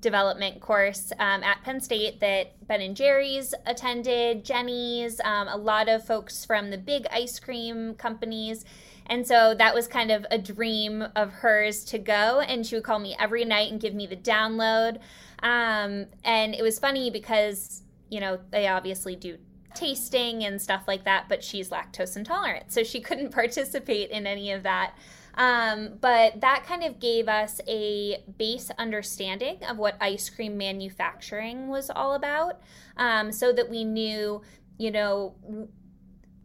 development 0.01 0.61
course 0.61 1.11
um, 1.19 1.43
at 1.43 1.61
Penn 1.63 1.79
State 1.81 2.19
that 2.19 2.67
Ben 2.67 2.81
and 2.81 2.95
Jerry's 2.95 3.53
attended, 3.65 4.45
Jeni's, 4.45 5.19
um, 5.23 5.47
a 5.47 5.57
lot 5.57 5.89
of 5.89 6.05
folks 6.05 6.45
from 6.45 6.69
the 6.69 6.77
big 6.77 7.05
ice 7.11 7.39
cream 7.39 7.95
companies. 7.95 8.65
And 9.07 9.25
so 9.27 9.55
that 9.55 9.73
was 9.73 9.87
kind 9.87 10.11
of 10.11 10.25
a 10.29 10.37
dream 10.37 11.03
of 11.15 11.31
hers 11.31 11.83
to 11.85 11.97
go. 11.97 12.41
And 12.41 12.65
she 12.65 12.75
would 12.75 12.83
call 12.83 12.99
me 12.99 13.15
every 13.19 13.43
night 13.43 13.71
and 13.71 13.81
give 13.81 13.95
me 13.95 14.05
the 14.05 14.15
download. 14.15 14.99
Um, 15.41 16.05
and 16.23 16.53
it 16.53 16.61
was 16.61 16.79
funny 16.79 17.09
because, 17.09 17.81
you 18.09 18.19
know, 18.19 18.39
they 18.51 18.67
obviously 18.67 19.15
do 19.15 19.37
tasting 19.73 20.43
and 20.43 20.61
stuff 20.61 20.83
like 20.87 21.03
that, 21.05 21.25
but 21.29 21.43
she's 21.43 21.69
lactose 21.69 22.17
intolerant. 22.17 22.71
So 22.71 22.83
she 22.83 23.01
couldn't 23.01 23.31
participate 23.33 24.09
in 24.09 24.27
any 24.27 24.51
of 24.51 24.63
that. 24.63 24.95
Um, 25.35 25.91
but 26.01 26.41
that 26.41 26.65
kind 26.65 26.83
of 26.83 26.99
gave 26.99 27.29
us 27.29 27.61
a 27.67 28.23
base 28.37 28.71
understanding 28.77 29.63
of 29.63 29.77
what 29.77 29.95
ice 30.01 30.29
cream 30.29 30.57
manufacturing 30.57 31.69
was 31.69 31.89
all 31.89 32.15
about 32.15 32.59
um, 32.97 33.31
so 33.31 33.53
that 33.53 33.69
we 33.69 33.85
knew, 33.85 34.41
you 34.77 34.91
know, 34.91 35.35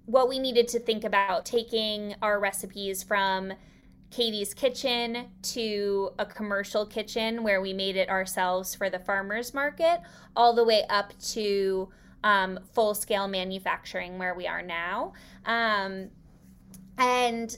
what 0.06 0.28
we 0.28 0.38
needed 0.38 0.68
to 0.68 0.78
think 0.78 1.02
about 1.02 1.44
taking 1.44 2.14
our 2.22 2.38
recipes 2.38 3.02
from 3.02 3.52
Katie's 4.10 4.54
kitchen 4.54 5.26
to 5.42 6.10
a 6.18 6.26
commercial 6.26 6.86
kitchen 6.86 7.42
where 7.42 7.60
we 7.60 7.72
made 7.72 7.96
it 7.96 8.08
ourselves 8.08 8.74
for 8.74 8.88
the 8.88 8.98
farmers 8.98 9.52
market, 9.52 10.00
all 10.36 10.54
the 10.54 10.64
way 10.64 10.84
up 10.88 11.12
to 11.32 11.88
um, 12.22 12.58
full 12.72 12.94
scale 12.94 13.28
manufacturing 13.28 14.18
where 14.18 14.34
we 14.34 14.46
are 14.46 14.62
now. 14.62 15.12
Um, 15.44 16.10
and 16.96 17.56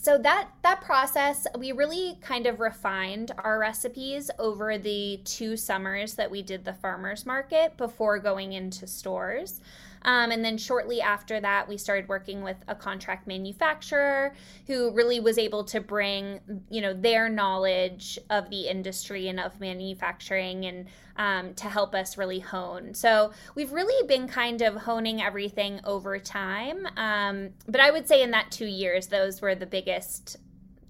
so 0.00 0.16
that 0.18 0.48
that 0.62 0.80
process 0.80 1.46
we 1.58 1.72
really 1.72 2.18
kind 2.20 2.46
of 2.46 2.60
refined 2.60 3.32
our 3.38 3.58
recipes 3.58 4.30
over 4.38 4.78
the 4.78 5.20
two 5.24 5.56
summers 5.56 6.14
that 6.14 6.30
we 6.30 6.40
did 6.40 6.64
the 6.64 6.72
farmers 6.74 7.26
market 7.26 7.76
before 7.76 8.18
going 8.18 8.52
into 8.52 8.86
stores. 8.86 9.60
Um, 10.02 10.30
and 10.30 10.44
then 10.44 10.56
shortly 10.56 11.00
after 11.00 11.40
that, 11.40 11.68
we 11.68 11.76
started 11.76 12.08
working 12.08 12.42
with 12.42 12.56
a 12.68 12.74
contract 12.74 13.26
manufacturer 13.26 14.34
who 14.68 14.92
really 14.92 15.18
was 15.18 15.38
able 15.38 15.64
to 15.64 15.80
bring, 15.80 16.38
you 16.70 16.80
know, 16.80 16.94
their 16.94 17.28
knowledge 17.28 18.16
of 18.30 18.48
the 18.48 18.68
industry 18.68 19.26
and 19.26 19.40
of 19.40 19.58
manufacturing 19.60 20.66
and 20.66 20.86
um, 21.18 21.52
to 21.54 21.68
help 21.68 21.94
us 21.94 22.16
really 22.16 22.38
hone. 22.38 22.94
So 22.94 23.32
we've 23.54 23.72
really 23.72 24.06
been 24.06 24.28
kind 24.28 24.62
of 24.62 24.76
honing 24.76 25.20
everything 25.20 25.80
over 25.84 26.18
time. 26.18 26.86
Um, 26.96 27.50
but 27.66 27.80
I 27.80 27.90
would 27.90 28.06
say 28.06 28.22
in 28.22 28.30
that 28.30 28.50
two 28.50 28.66
years, 28.66 29.08
those 29.08 29.42
were 29.42 29.54
the 29.54 29.66
biggest 29.66 30.36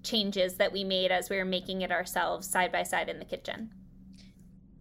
changes 0.02 0.54
that 0.56 0.72
we 0.72 0.84
made 0.84 1.10
as 1.10 1.28
we 1.28 1.36
were 1.38 1.44
making 1.44 1.82
it 1.82 1.90
ourselves 1.90 2.48
side 2.48 2.70
by 2.70 2.82
side 2.82 3.08
in 3.08 3.18
the 3.18 3.24
kitchen. 3.24 3.70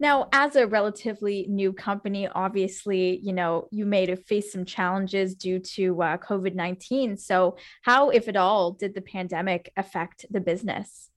Now, 0.00 0.28
as 0.32 0.54
a 0.54 0.66
relatively 0.66 1.46
new 1.48 1.72
company, 1.72 2.28
obviously, 2.28 3.18
you 3.18 3.32
know, 3.32 3.66
you 3.72 3.84
may 3.84 4.06
have 4.08 4.24
faced 4.26 4.52
some 4.52 4.64
challenges 4.64 5.34
due 5.34 5.58
to 5.58 6.00
uh, 6.00 6.16
COVID 6.18 6.54
19. 6.54 7.16
So, 7.16 7.56
how, 7.82 8.10
if 8.10 8.28
at 8.28 8.36
all, 8.36 8.72
did 8.72 8.94
the 8.94 9.00
pandemic 9.00 9.72
affect 9.76 10.24
the 10.30 10.40
business? 10.40 11.10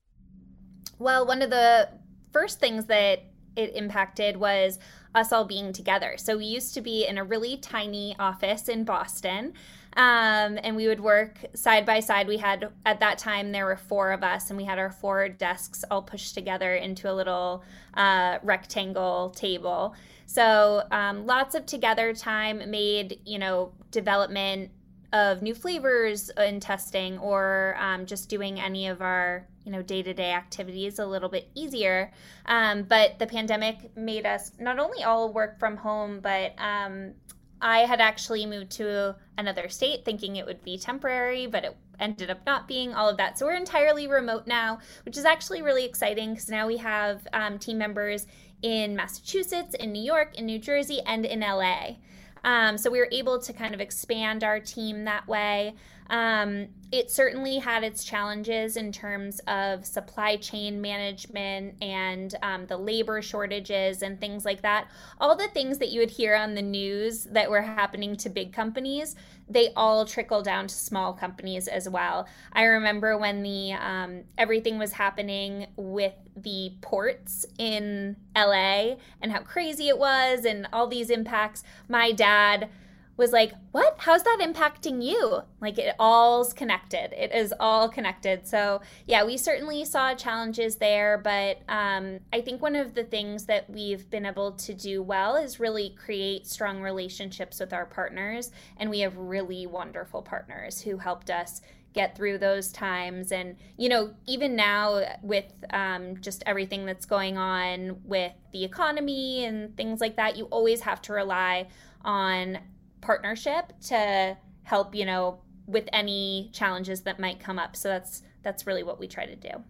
Well, 0.97 1.27
one 1.27 1.43
of 1.43 1.51
the 1.51 1.89
first 2.31 2.59
things 2.59 2.85
that 2.85 3.30
it 3.55 3.75
impacted 3.75 4.37
was 4.37 4.79
us 5.13 5.31
all 5.31 5.45
being 5.45 5.73
together. 5.73 6.15
So, 6.17 6.37
we 6.37 6.45
used 6.45 6.73
to 6.75 6.81
be 6.81 7.05
in 7.05 7.17
a 7.17 7.23
really 7.23 7.57
tiny 7.57 8.15
office 8.19 8.69
in 8.69 8.83
Boston. 8.83 9.53
Um, 9.97 10.57
and 10.63 10.77
we 10.77 10.87
would 10.87 11.01
work 11.01 11.37
side 11.53 11.85
by 11.85 11.99
side. 11.99 12.25
We 12.25 12.37
had, 12.37 12.71
at 12.85 13.01
that 13.01 13.17
time, 13.17 13.51
there 13.51 13.65
were 13.65 13.75
four 13.75 14.13
of 14.13 14.23
us, 14.23 14.49
and 14.49 14.55
we 14.55 14.63
had 14.63 14.79
our 14.79 14.89
four 14.89 15.27
desks 15.27 15.83
all 15.91 16.01
pushed 16.01 16.33
together 16.33 16.75
into 16.75 17.11
a 17.11 17.13
little 17.13 17.61
uh, 17.95 18.37
rectangle 18.41 19.31
table. 19.31 19.93
So 20.27 20.83
um, 20.91 21.25
lots 21.25 21.55
of 21.55 21.65
together 21.65 22.13
time 22.13 22.71
made, 22.71 23.19
you 23.25 23.37
know, 23.37 23.73
development 23.91 24.71
of 25.11 25.41
new 25.41 25.53
flavors 25.53 26.29
and 26.29 26.61
testing 26.61 27.17
or 27.17 27.75
um, 27.77 28.05
just 28.05 28.29
doing 28.29 28.57
any 28.57 28.87
of 28.87 29.01
our 29.01 29.45
you 29.63 29.71
know 29.71 29.81
day-to-day 29.81 30.31
activities 30.31 30.99
a 30.99 31.05
little 31.05 31.29
bit 31.29 31.49
easier 31.55 32.11
um, 32.45 32.83
but 32.83 33.19
the 33.19 33.27
pandemic 33.27 33.95
made 33.95 34.25
us 34.25 34.51
not 34.59 34.79
only 34.79 35.03
all 35.03 35.31
work 35.31 35.59
from 35.59 35.77
home 35.77 36.19
but 36.19 36.53
um, 36.57 37.13
I 37.61 37.79
had 37.79 38.01
actually 38.01 38.45
moved 38.45 38.71
to 38.73 39.15
another 39.37 39.69
state 39.69 40.03
thinking 40.03 40.35
it 40.35 40.45
would 40.45 40.63
be 40.63 40.79
temporary, 40.79 41.45
but 41.45 41.63
it 41.63 41.77
ended 41.99 42.31
up 42.31 42.43
not 42.45 42.67
being 42.67 42.93
all 42.93 43.07
of 43.07 43.17
that. 43.17 43.37
So 43.37 43.45
we're 43.45 43.55
entirely 43.55 44.07
remote 44.07 44.47
now, 44.47 44.79
which 45.05 45.15
is 45.15 45.25
actually 45.25 45.61
really 45.61 45.85
exciting 45.85 46.31
because 46.33 46.49
now 46.49 46.65
we 46.65 46.77
have 46.77 47.27
um, 47.33 47.59
team 47.59 47.77
members 47.77 48.25
in 48.63 48.95
Massachusetts, 48.95 49.75
in 49.75 49.91
New 49.91 50.01
York, 50.01 50.37
in 50.37 50.47
New 50.47 50.57
Jersey, 50.57 51.01
and 51.05 51.23
in 51.25 51.41
LA. 51.41 51.97
Um, 52.43 52.77
so 52.79 52.89
we 52.89 52.97
were 52.97 53.09
able 53.11 53.39
to 53.39 53.53
kind 53.53 53.75
of 53.75 53.81
expand 53.81 54.43
our 54.43 54.59
team 54.59 55.05
that 55.05 55.27
way. 55.27 55.75
Um, 56.11 56.67
it 56.91 57.09
certainly 57.09 57.57
had 57.57 57.85
its 57.85 58.03
challenges 58.03 58.75
in 58.75 58.91
terms 58.91 59.39
of 59.47 59.85
supply 59.85 60.35
chain 60.35 60.81
management 60.81 61.75
and 61.81 62.35
um, 62.43 62.65
the 62.65 62.75
labor 62.75 63.21
shortages 63.21 64.01
and 64.01 64.19
things 64.19 64.43
like 64.43 64.61
that. 64.61 64.89
All 65.21 65.37
the 65.37 65.47
things 65.47 65.77
that 65.77 65.87
you 65.87 66.01
would 66.01 66.09
hear 66.09 66.35
on 66.35 66.53
the 66.53 66.61
news 66.61 67.23
that 67.31 67.49
were 67.49 67.61
happening 67.61 68.17
to 68.17 68.29
big 68.29 68.51
companies, 68.51 69.15
they 69.49 69.71
all 69.77 70.05
trickle 70.05 70.41
down 70.41 70.67
to 70.67 70.75
small 70.75 71.13
companies 71.13 71.69
as 71.69 71.87
well. 71.87 72.27
I 72.51 72.63
remember 72.63 73.17
when 73.17 73.41
the 73.41 73.71
um, 73.71 74.23
everything 74.37 74.77
was 74.77 74.91
happening 74.91 75.67
with 75.77 76.13
the 76.35 76.73
ports 76.81 77.45
in 77.57 78.17
LA 78.35 78.95
and 79.21 79.31
how 79.31 79.39
crazy 79.43 79.87
it 79.87 79.97
was 79.97 80.43
and 80.43 80.67
all 80.73 80.87
these 80.87 81.09
impacts. 81.09 81.63
My 81.87 82.11
dad 82.11 82.69
was 83.17 83.31
like, 83.31 83.53
What? 83.71 83.95
How's 83.99 84.23
that 84.23 84.39
impacting 84.41 85.03
you? 85.03 85.43
Like 85.59 85.77
it 85.77 85.95
all's 85.99 86.53
connected. 86.53 87.13
It 87.13 87.33
is 87.33 87.53
all 87.59 87.89
connected. 87.89 88.47
So, 88.47 88.81
yeah, 89.05 89.23
we 89.23 89.37
certainly 89.37 89.85
saw 89.85 90.13
challenges 90.15 90.77
there. 90.77 91.17
But 91.17 91.61
um, 91.69 92.19
I 92.33 92.41
think 92.41 92.61
one 92.61 92.75
of 92.75 92.93
the 92.93 93.03
things 93.03 93.45
that 93.45 93.69
we've 93.69 94.09
been 94.09 94.25
able 94.25 94.53
to 94.53 94.73
do 94.73 95.01
well 95.01 95.35
is 95.35 95.59
really 95.59 95.95
create 96.03 96.47
strong 96.47 96.81
relationships 96.81 97.59
with 97.59 97.73
our 97.73 97.85
partners. 97.85 98.51
And 98.77 98.89
we 98.89 99.01
have 99.01 99.15
really 99.17 99.67
wonderful 99.67 100.21
partners 100.21 100.81
who 100.81 100.97
helped 100.97 101.29
us 101.29 101.61
get 101.93 102.15
through 102.15 102.37
those 102.37 102.71
times 102.71 103.33
and 103.33 103.57
you 103.75 103.89
know 103.89 104.13
even 104.25 104.55
now 104.55 105.03
with 105.21 105.51
um, 105.71 106.15
just 106.21 106.41
everything 106.45 106.85
that's 106.85 107.05
going 107.05 107.37
on 107.37 107.99
with 108.05 108.31
the 108.53 108.63
economy 108.63 109.43
and 109.43 109.75
things 109.75 109.99
like 109.99 110.15
that 110.15 110.37
you 110.37 110.45
always 110.45 110.81
have 110.81 111.01
to 111.01 111.11
rely 111.11 111.67
on 112.03 112.57
partnership 113.01 113.73
to 113.87 114.37
help, 114.63 114.95
you 114.95 115.05
know, 115.05 115.41
with 115.67 115.87
any 115.93 116.49
challenges 116.53 117.01
that 117.01 117.19
might 117.19 117.39
come 117.39 117.59
up. 117.59 117.75
So 117.75 117.89
that's 117.89 118.23
that's 118.43 118.65
really 118.65 118.83
what 118.83 118.99
we 118.99 119.07
try 119.07 119.25
to 119.25 119.35
do. 119.35 119.63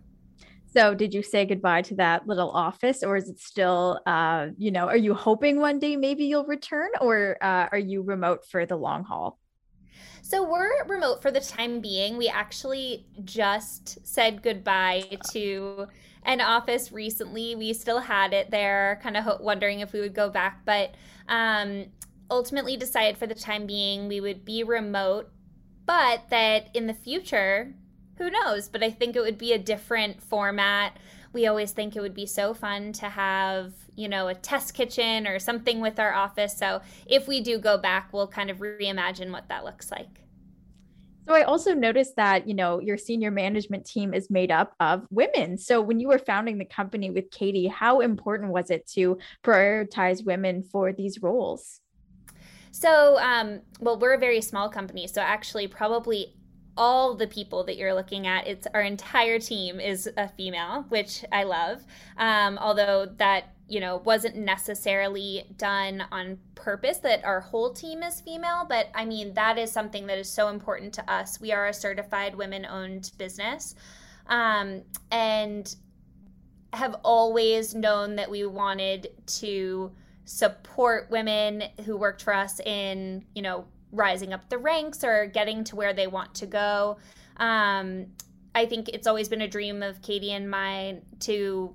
So, 0.73 0.95
did 0.95 1.13
you 1.13 1.21
say 1.21 1.45
goodbye 1.45 1.81
to 1.83 1.95
that 1.95 2.27
little 2.27 2.49
office, 2.49 3.03
or 3.03 3.17
is 3.17 3.27
it 3.27 3.39
still, 3.39 3.99
uh, 4.05 4.47
you 4.57 4.71
know, 4.71 4.87
are 4.87 4.97
you 4.97 5.13
hoping 5.13 5.59
one 5.59 5.79
day 5.79 5.97
maybe 5.97 6.23
you'll 6.23 6.45
return, 6.45 6.89
or 7.01 7.37
uh, 7.41 7.67
are 7.73 7.77
you 7.77 8.01
remote 8.01 8.45
for 8.45 8.65
the 8.65 8.77
long 8.77 9.03
haul? 9.03 9.37
So, 10.21 10.49
we're 10.49 10.85
remote 10.85 11.21
for 11.21 11.29
the 11.29 11.41
time 11.41 11.81
being. 11.81 12.15
We 12.15 12.29
actually 12.29 13.05
just 13.25 14.07
said 14.07 14.43
goodbye 14.43 15.17
to 15.33 15.87
an 16.23 16.39
office 16.39 16.93
recently. 16.93 17.55
We 17.55 17.73
still 17.73 17.99
had 17.99 18.31
it 18.31 18.49
there, 18.49 18.97
kind 19.03 19.17
of 19.17 19.41
wondering 19.41 19.81
if 19.81 19.91
we 19.91 19.99
would 19.99 20.15
go 20.15 20.29
back, 20.29 20.61
but 20.63 20.95
um, 21.27 21.87
ultimately 22.31 22.77
decided 22.77 23.17
for 23.17 23.27
the 23.27 23.35
time 23.35 23.67
being 23.67 24.07
we 24.07 24.21
would 24.21 24.43
be 24.43 24.63
remote, 24.63 25.29
but 25.85 26.29
that 26.29 26.69
in 26.73 26.87
the 26.87 26.93
future, 26.93 27.75
who 28.17 28.31
knows? 28.31 28.69
But 28.69 28.81
I 28.81 28.89
think 28.89 29.15
it 29.15 29.21
would 29.21 29.37
be 29.37 29.53
a 29.53 29.59
different 29.59 30.23
format. 30.23 30.97
We 31.33 31.45
always 31.45 31.71
think 31.71 31.95
it 31.95 32.01
would 32.01 32.15
be 32.15 32.25
so 32.25 32.53
fun 32.53 32.93
to 32.93 33.09
have, 33.09 33.73
you 33.95 34.07
know, 34.07 34.27
a 34.27 34.33
test 34.33 34.73
kitchen 34.73 35.27
or 35.27 35.39
something 35.39 35.81
with 35.81 35.99
our 35.99 36.13
office. 36.13 36.57
So 36.57 36.81
if 37.05 37.27
we 37.27 37.41
do 37.41 37.59
go 37.59 37.77
back, 37.77 38.11
we'll 38.11 38.27
kind 38.27 38.49
of 38.49 38.57
reimagine 38.57 39.31
what 39.31 39.49
that 39.49 39.63
looks 39.63 39.91
like. 39.91 40.21
So 41.27 41.35
I 41.35 41.43
also 41.43 41.73
noticed 41.73 42.15
that, 42.15 42.47
you 42.47 42.53
know, 42.53 42.79
your 42.79 42.97
senior 42.97 43.31
management 43.31 43.85
team 43.85 44.13
is 44.13 44.29
made 44.29 44.51
up 44.51 44.73
of 44.79 45.05
women. 45.11 45.57
So 45.57 45.79
when 45.79 45.99
you 45.99 46.07
were 46.07 46.19
founding 46.19 46.57
the 46.57 46.65
company 46.65 47.11
with 47.11 47.29
Katie, 47.31 47.67
how 47.67 47.99
important 47.99 48.51
was 48.51 48.71
it 48.71 48.87
to 48.93 49.17
prioritize 49.43 50.25
women 50.25 50.63
for 50.63 50.91
these 50.91 51.21
roles? 51.21 51.79
So, 52.71 53.17
um, 53.19 53.61
well, 53.79 53.99
we're 53.99 54.13
a 54.13 54.19
very 54.19 54.41
small 54.41 54.69
company, 54.69 55.07
so 55.07 55.21
actually, 55.21 55.67
probably 55.67 56.33
all 56.77 57.15
the 57.15 57.27
people 57.27 57.63
that 57.65 57.77
you're 57.77 57.93
looking 57.93 58.27
at, 58.27 58.47
it's 58.47 58.65
our 58.73 58.81
entire 58.81 59.39
team 59.39 59.79
is 59.79 60.09
a 60.17 60.29
female, 60.29 60.85
which 60.89 61.25
I 61.31 61.43
love. 61.43 61.83
Um, 62.17 62.57
although 62.57 63.05
that 63.17 63.53
you 63.67 63.79
know 63.79 63.97
wasn't 63.97 64.35
necessarily 64.35 65.45
done 65.57 66.03
on 66.11 66.37
purpose 66.55 66.97
that 66.99 67.23
our 67.23 67.41
whole 67.41 67.73
team 67.73 68.03
is 68.03 68.21
female, 68.21 68.65
but 68.67 68.87
I 68.95 69.05
mean 69.05 69.33
that 69.33 69.57
is 69.57 69.71
something 69.71 70.07
that 70.07 70.17
is 70.17 70.29
so 70.29 70.47
important 70.47 70.93
to 70.95 71.11
us. 71.11 71.39
We 71.41 71.51
are 71.51 71.67
a 71.67 71.73
certified 71.73 72.35
women-owned 72.35 73.11
business, 73.17 73.75
um, 74.27 74.83
and 75.11 75.75
have 76.73 76.95
always 77.03 77.75
known 77.75 78.15
that 78.15 78.31
we 78.31 78.45
wanted 78.45 79.09
to 79.27 79.91
support 80.31 81.09
women 81.11 81.63
who 81.85 81.97
worked 81.97 82.23
for 82.23 82.33
us 82.33 82.59
in, 82.61 83.25
you 83.35 83.41
know, 83.41 83.65
rising 83.91 84.31
up 84.31 84.49
the 84.49 84.57
ranks 84.57 85.03
or 85.03 85.25
getting 85.25 85.63
to 85.65 85.75
where 85.75 85.93
they 85.93 86.07
want 86.07 86.33
to 86.35 86.45
go. 86.45 86.97
um, 87.37 88.07
I 88.53 88.65
think 88.65 88.89
it's 88.89 89.07
always 89.07 89.29
been 89.29 89.41
a 89.41 89.47
dream 89.47 89.81
of 89.81 90.01
Katie 90.01 90.31
and 90.33 90.49
mine 90.49 91.03
to, 91.21 91.73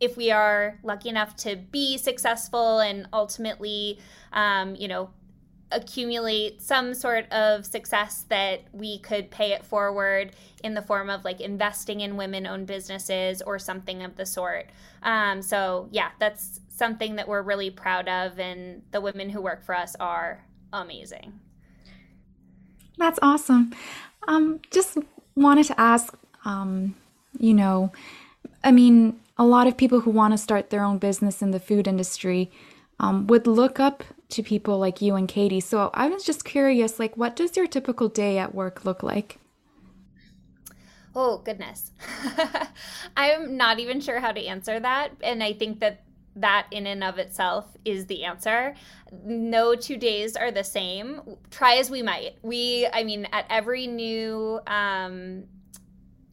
if 0.00 0.16
we 0.16 0.30
are 0.32 0.78
lucky 0.82 1.08
enough 1.08 1.36
to 1.36 1.56
be 1.56 1.98
successful 1.98 2.80
and 2.80 3.08
ultimately, 3.12 4.00
um, 4.32 4.74
you 4.74 4.88
know, 4.88 5.10
accumulate 5.72 6.62
some 6.62 6.94
sort 6.94 7.30
of 7.32 7.66
success 7.66 8.24
that 8.28 8.62
we 8.72 8.98
could 8.98 9.30
pay 9.30 9.52
it 9.52 9.64
forward 9.64 10.32
in 10.62 10.74
the 10.74 10.82
form 10.82 11.10
of 11.10 11.24
like 11.24 11.40
investing 11.40 12.00
in 12.00 12.16
women 12.16 12.46
owned 12.46 12.66
businesses 12.66 13.42
or 13.42 13.58
something 13.58 14.02
of 14.02 14.16
the 14.16 14.24
sort. 14.24 14.66
Um, 15.02 15.42
so, 15.42 15.88
yeah, 15.90 16.10
that's 16.20 16.60
something 16.68 17.16
that 17.16 17.26
we're 17.26 17.42
really 17.42 17.70
proud 17.70 18.08
of, 18.08 18.38
and 18.38 18.82
the 18.92 19.00
women 19.00 19.30
who 19.30 19.40
work 19.40 19.64
for 19.64 19.74
us 19.74 19.96
are 19.98 20.44
amazing. 20.72 21.40
That's 22.98 23.18
awesome. 23.22 23.74
Um, 24.28 24.60
just 24.70 24.98
wanted 25.34 25.66
to 25.66 25.80
ask, 25.80 26.14
um, 26.44 26.94
you 27.38 27.54
know, 27.54 27.92
I 28.62 28.72
mean, 28.72 29.20
a 29.38 29.44
lot 29.44 29.66
of 29.66 29.76
people 29.76 30.00
who 30.00 30.10
want 30.10 30.32
to 30.32 30.38
start 30.38 30.70
their 30.70 30.82
own 30.82 30.98
business 30.98 31.42
in 31.42 31.50
the 31.50 31.60
food 31.60 31.86
industry 31.86 32.50
um, 32.98 33.26
would 33.26 33.46
look 33.46 33.78
up 33.78 34.02
to 34.28 34.42
people 34.42 34.78
like 34.78 35.00
you 35.00 35.14
and 35.14 35.28
Katie. 35.28 35.60
So 35.60 35.90
I 35.94 36.08
was 36.08 36.24
just 36.24 36.44
curious, 36.44 36.98
like, 36.98 37.16
what 37.16 37.36
does 37.36 37.56
your 37.56 37.66
typical 37.66 38.08
day 38.08 38.38
at 38.38 38.54
work 38.54 38.84
look 38.84 39.02
like? 39.02 39.38
Oh, 41.14 41.38
goodness. 41.38 41.92
I'm 43.16 43.56
not 43.56 43.78
even 43.78 44.00
sure 44.00 44.20
how 44.20 44.32
to 44.32 44.44
answer 44.44 44.78
that. 44.80 45.12
And 45.22 45.42
I 45.42 45.54
think 45.54 45.80
that 45.80 46.02
that 46.36 46.66
in 46.70 46.86
and 46.86 47.02
of 47.02 47.18
itself 47.18 47.64
is 47.84 48.06
the 48.06 48.24
answer. 48.24 48.74
No 49.24 49.74
two 49.74 49.96
days 49.96 50.36
are 50.36 50.50
the 50.50 50.64
same. 50.64 51.22
Try 51.50 51.76
as 51.76 51.90
we 51.90 52.02
might. 52.02 52.36
We, 52.42 52.86
I 52.92 53.04
mean, 53.04 53.26
at 53.32 53.46
every 53.48 53.86
new, 53.86 54.60
um, 54.66 55.44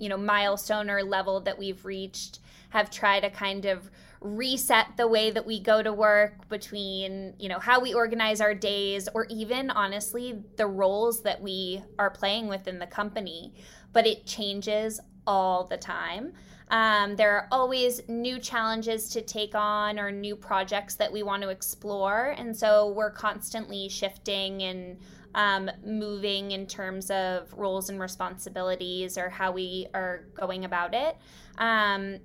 you 0.04 0.10
know, 0.10 0.18
milestone 0.18 0.90
or 0.90 1.02
level 1.02 1.40
that 1.40 1.58
we've 1.58 1.86
reached, 1.86 2.40
have 2.72 2.92
tried 2.92 3.22
to 3.22 3.30
kind 3.30 3.64
of 3.64 3.90
reset 4.20 4.88
the 4.98 5.08
way 5.08 5.32
that 5.32 5.46
we 5.46 5.62
go 5.62 5.82
to 5.82 5.92
work 5.92 6.48
between 6.48 7.34
you 7.40 7.50
know 7.50 7.60
how 7.60 7.80
we 7.80 7.94
organize 7.94 8.40
our 8.40 8.54
days 8.54 9.10
or 9.14 9.28
even 9.30 9.70
honestly 9.70 10.42
the 10.56 10.66
roles 10.66 11.22
that 11.22 11.42
we 11.42 11.84
are 12.00 12.10
playing 12.10 12.48
within 12.48 12.80
the 12.80 12.88
company. 12.88 13.54
But 13.94 14.06
it 14.06 14.26
changes 14.26 15.00
all 15.26 15.64
the 15.64 15.78
time. 15.78 16.34
Um, 16.70 17.16
there 17.16 17.32
are 17.36 17.48
always 17.52 18.02
new 18.10 18.40
challenges 18.40 19.08
to 19.10 19.22
take 19.22 19.54
on 19.54 20.00
or 20.00 20.12
new 20.12 20.36
projects 20.36 20.96
that 20.96 21.12
we 21.12 21.22
want 21.22 21.44
to 21.44 21.50
explore. 21.50 22.34
And 22.38 22.56
so 22.56 22.90
we're 22.90 23.12
constantly 23.12 23.88
shifting 23.90 24.64
and 24.64 24.98
um, 25.36 25.70
moving 25.86 26.52
in 26.52 26.68
terms 26.68 27.10
of 27.12 27.52
roles 27.54 27.90
and 27.90 28.00
responsibilities 28.00 29.18
or 29.18 29.30
how 29.30 29.52
we 29.52 29.88
are 29.94 30.26
going 30.36 30.66
about 30.66 30.94
it. 30.94 31.18
Um, 31.58 32.20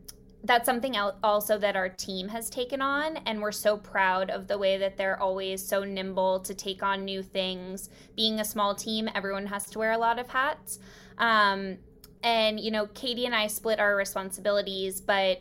that's 0.44 0.66
something 0.66 0.96
else 0.96 1.16
also 1.22 1.58
that 1.58 1.74
our 1.74 1.88
team 1.88 2.28
has 2.28 2.48
taken 2.48 2.80
on 2.80 3.16
and 3.26 3.40
we're 3.40 3.50
so 3.50 3.76
proud 3.76 4.30
of 4.30 4.46
the 4.46 4.56
way 4.56 4.78
that 4.78 4.96
they're 4.96 5.20
always 5.20 5.66
so 5.66 5.82
nimble 5.82 6.40
to 6.40 6.54
take 6.54 6.82
on 6.82 7.04
new 7.04 7.22
things. 7.22 7.90
Being 8.14 8.38
a 8.40 8.44
small 8.44 8.74
team 8.74 9.08
everyone 9.14 9.46
has 9.46 9.68
to 9.70 9.78
wear 9.78 9.92
a 9.92 9.98
lot 9.98 10.18
of 10.18 10.28
hats. 10.28 10.78
Um, 11.18 11.78
and 12.24 12.58
you 12.58 12.72
know 12.72 12.84
katie 12.88 13.26
and 13.26 13.34
i 13.34 13.46
split 13.46 13.78
our 13.78 13.94
responsibilities 13.94 15.00
but 15.00 15.40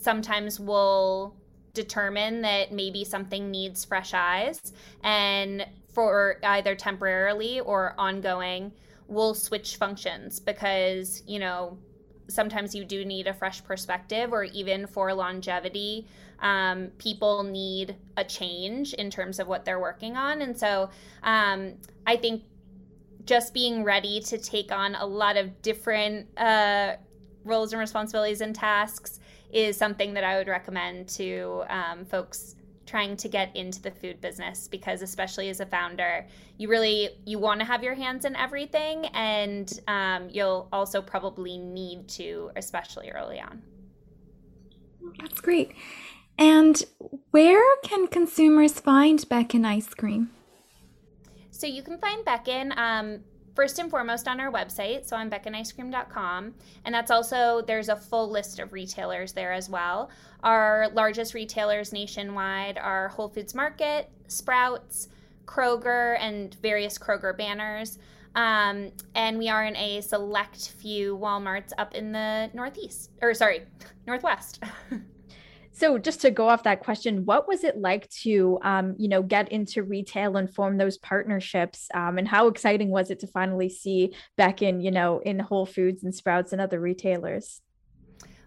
sometimes 0.00 0.60
we'll 0.60 1.34
determine 1.76 2.40
that 2.40 2.72
maybe 2.72 3.04
something 3.04 3.50
needs 3.50 3.84
fresh 3.84 4.14
eyes. 4.14 4.72
And 5.04 5.64
for 5.96 6.36
either 6.42 6.74
temporarily 6.74 7.60
or 7.60 7.94
ongoing 7.96 8.70
we'll 9.08 9.34
switch 9.34 9.76
functions 9.76 10.40
because 10.40 11.22
you 11.26 11.38
know 11.38 11.78
sometimes 12.28 12.74
you 12.74 12.84
do 12.84 13.04
need 13.04 13.26
a 13.26 13.34
fresh 13.34 13.62
perspective, 13.64 14.32
or 14.32 14.44
even 14.44 14.86
for 14.86 15.12
longevity, 15.14 16.06
um, 16.40 16.88
people 16.98 17.42
need 17.42 17.96
a 18.16 18.24
change 18.24 18.94
in 18.94 19.10
terms 19.10 19.38
of 19.38 19.46
what 19.46 19.64
they're 19.64 19.80
working 19.80 20.16
on. 20.16 20.42
And 20.42 20.56
so 20.56 20.90
um, 21.22 21.74
I 22.06 22.16
think 22.16 22.44
just 23.24 23.54
being 23.54 23.84
ready 23.84 24.20
to 24.20 24.38
take 24.38 24.72
on 24.72 24.94
a 24.96 25.06
lot 25.06 25.36
of 25.36 25.62
different 25.62 26.26
uh, 26.38 26.96
roles 27.44 27.72
and 27.72 27.80
responsibilities 27.80 28.40
and 28.40 28.54
tasks 28.54 29.20
is 29.52 29.76
something 29.76 30.14
that 30.14 30.24
I 30.24 30.36
would 30.36 30.48
recommend 30.48 31.08
to 31.10 31.64
um, 31.68 32.04
folks 32.04 32.55
trying 32.86 33.16
to 33.16 33.28
get 33.28 33.54
into 33.56 33.82
the 33.82 33.90
food 33.90 34.20
business 34.20 34.68
because 34.68 35.02
especially 35.02 35.48
as 35.50 35.60
a 35.60 35.66
founder 35.66 36.26
you 36.56 36.68
really 36.68 37.10
you 37.24 37.38
want 37.38 37.60
to 37.60 37.66
have 37.66 37.82
your 37.82 37.94
hands 37.94 38.24
in 38.24 38.34
everything 38.36 39.06
and 39.06 39.80
um, 39.88 40.28
you'll 40.30 40.68
also 40.72 41.02
probably 41.02 41.58
need 41.58 42.08
to 42.08 42.50
especially 42.56 43.10
early 43.10 43.40
on. 43.40 43.62
That's 45.20 45.40
great. 45.40 45.72
And 46.38 46.82
where 47.30 47.64
can 47.82 48.08
consumers 48.08 48.78
find 48.80 49.26
Beckon 49.28 49.64
ice 49.64 49.94
cream? 49.94 50.30
So 51.50 51.66
you 51.66 51.82
can 51.82 51.98
find 51.98 52.24
Beckon 52.24 52.74
um, 52.76 53.20
first 53.56 53.78
and 53.78 53.90
foremost 53.90 54.28
on 54.28 54.38
our 54.38 54.52
website, 54.52 55.06
so 55.06 55.16
on 55.16 55.30
beckonicecream.com. 55.30 56.54
And 56.84 56.94
that's 56.94 57.10
also, 57.10 57.64
there's 57.66 57.88
a 57.88 57.96
full 57.96 58.30
list 58.30 58.60
of 58.60 58.72
retailers 58.72 59.32
there 59.32 59.52
as 59.52 59.68
well. 59.68 60.10
Our 60.44 60.88
largest 60.92 61.34
retailers 61.34 61.92
nationwide 61.92 62.78
are 62.78 63.08
Whole 63.08 63.28
Foods 63.28 63.54
Market, 63.54 64.10
Sprouts, 64.28 65.08
Kroger, 65.46 66.16
and 66.20 66.54
various 66.56 66.98
Kroger 66.98 67.36
banners. 67.36 67.98
Um, 68.34 68.92
and 69.14 69.38
we 69.38 69.48
are 69.48 69.64
in 69.64 69.74
a 69.76 70.02
select 70.02 70.74
few 70.78 71.16
Walmarts 71.16 71.72
up 71.78 71.94
in 71.94 72.12
the 72.12 72.50
Northeast, 72.52 73.10
or 73.22 73.32
sorry, 73.32 73.62
Northwest. 74.06 74.62
So 75.76 75.98
just 75.98 76.22
to 76.22 76.30
go 76.30 76.48
off 76.48 76.62
that 76.62 76.80
question, 76.80 77.26
what 77.26 77.46
was 77.46 77.62
it 77.62 77.76
like 77.76 78.08
to, 78.22 78.58
um, 78.62 78.94
you 78.96 79.08
know, 79.08 79.22
get 79.22 79.52
into 79.52 79.82
retail 79.82 80.38
and 80.38 80.52
form 80.52 80.78
those 80.78 80.96
partnerships? 80.96 81.88
Um, 81.92 82.16
and 82.16 82.26
how 82.26 82.46
exciting 82.46 82.88
was 82.88 83.10
it 83.10 83.20
to 83.20 83.26
finally 83.26 83.68
see 83.68 84.14
Beckon, 84.38 84.80
you 84.80 84.90
know, 84.90 85.18
in 85.18 85.38
Whole 85.38 85.66
Foods 85.66 86.02
and 86.02 86.14
Sprouts 86.14 86.52
and 86.54 86.62
other 86.62 86.80
retailers? 86.80 87.60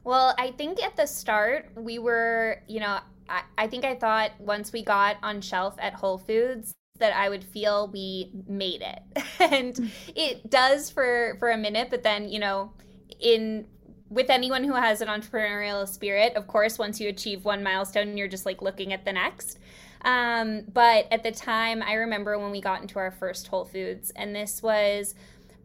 Well, 0.03 0.33
I 0.39 0.49
think 0.49 0.81
at 0.81 0.95
the 0.95 1.05
start 1.05 1.69
we 1.75 1.99
were, 1.99 2.63
you 2.67 2.79
know, 2.79 2.97
I, 3.29 3.43
I 3.59 3.67
think 3.67 3.85
I 3.85 3.93
thought 3.93 4.31
once 4.39 4.73
we 4.73 4.83
got 4.83 5.17
on 5.21 5.39
shelf 5.39 5.75
at 5.77 5.93
Whole 5.93 6.17
Foods 6.17 6.73
that 6.97 7.15
I 7.15 7.29
would 7.29 7.43
feel 7.43 7.91
we 7.93 8.31
made 8.47 8.81
it. 8.81 9.01
and 9.39 9.75
mm. 9.75 9.91
it 10.15 10.49
does 10.49 10.89
for 10.89 11.35
for 11.37 11.51
a 11.51 11.57
minute, 11.57 11.89
but 11.91 12.01
then, 12.01 12.27
you 12.27 12.39
know, 12.39 12.73
in 13.19 13.67
with 14.09 14.29
anyone 14.29 14.63
who 14.63 14.73
has 14.73 15.01
an 15.01 15.07
entrepreneurial 15.07 15.87
spirit, 15.87 16.35
of 16.35 16.47
course, 16.47 16.77
once 16.77 16.99
you 16.99 17.09
achieve 17.09 17.45
one 17.45 17.63
milestone, 17.63 18.17
you're 18.17 18.27
just 18.27 18.45
like 18.45 18.61
looking 18.61 18.91
at 18.93 19.05
the 19.05 19.13
next. 19.13 19.59
Um, 20.01 20.63
but 20.73 21.07
at 21.11 21.23
the 21.23 21.31
time, 21.31 21.83
I 21.83 21.93
remember 21.93 22.39
when 22.39 22.51
we 22.51 22.61
got 22.61 22.81
into 22.81 22.99
our 22.99 23.11
first 23.11 23.47
Whole 23.47 23.65
Foods, 23.65 24.11
and 24.15 24.33
this 24.33 24.63
was 24.63 25.13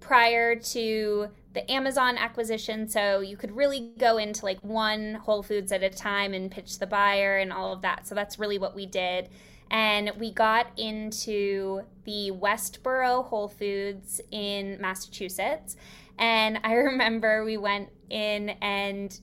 prior 0.01 0.57
to 0.57 1.29
the 1.55 1.71
Amazon 1.71 2.19
acquisition. 2.19 2.89
So 2.89 3.21
you 3.21 3.37
could 3.37 3.57
really 3.57 3.93
go 3.97 4.19
into 4.19 4.45
like 4.45 4.59
one 4.61 5.15
Whole 5.15 5.43
Foods 5.43 5.73
at 5.73 5.83
a 5.83 5.89
time 5.89 6.35
and 6.35 6.51
pitch 6.51 6.79
the 6.79 6.87
buyer 6.87 7.39
and 7.39 7.53
all 7.53 7.73
of 7.73 7.83
that. 7.83 8.07
So 8.07 8.15
that's 8.15 8.39
really 8.39 8.59
what 8.59 8.75
we 8.75 8.87
did. 8.87 9.31
And 9.71 10.13
we 10.19 10.31
got 10.31 10.67
into 10.79 11.83
the 12.05 12.33
Westboro 12.33 13.25
Whole 13.25 13.49
Foods 13.49 14.21
in 14.31 14.79
Massachusetts. 14.81 15.77
And 16.19 16.59
I 16.65 16.73
remember 16.75 17.45
we 17.45 17.57
went 17.57 17.89
in 18.11 18.51
and 18.61 19.19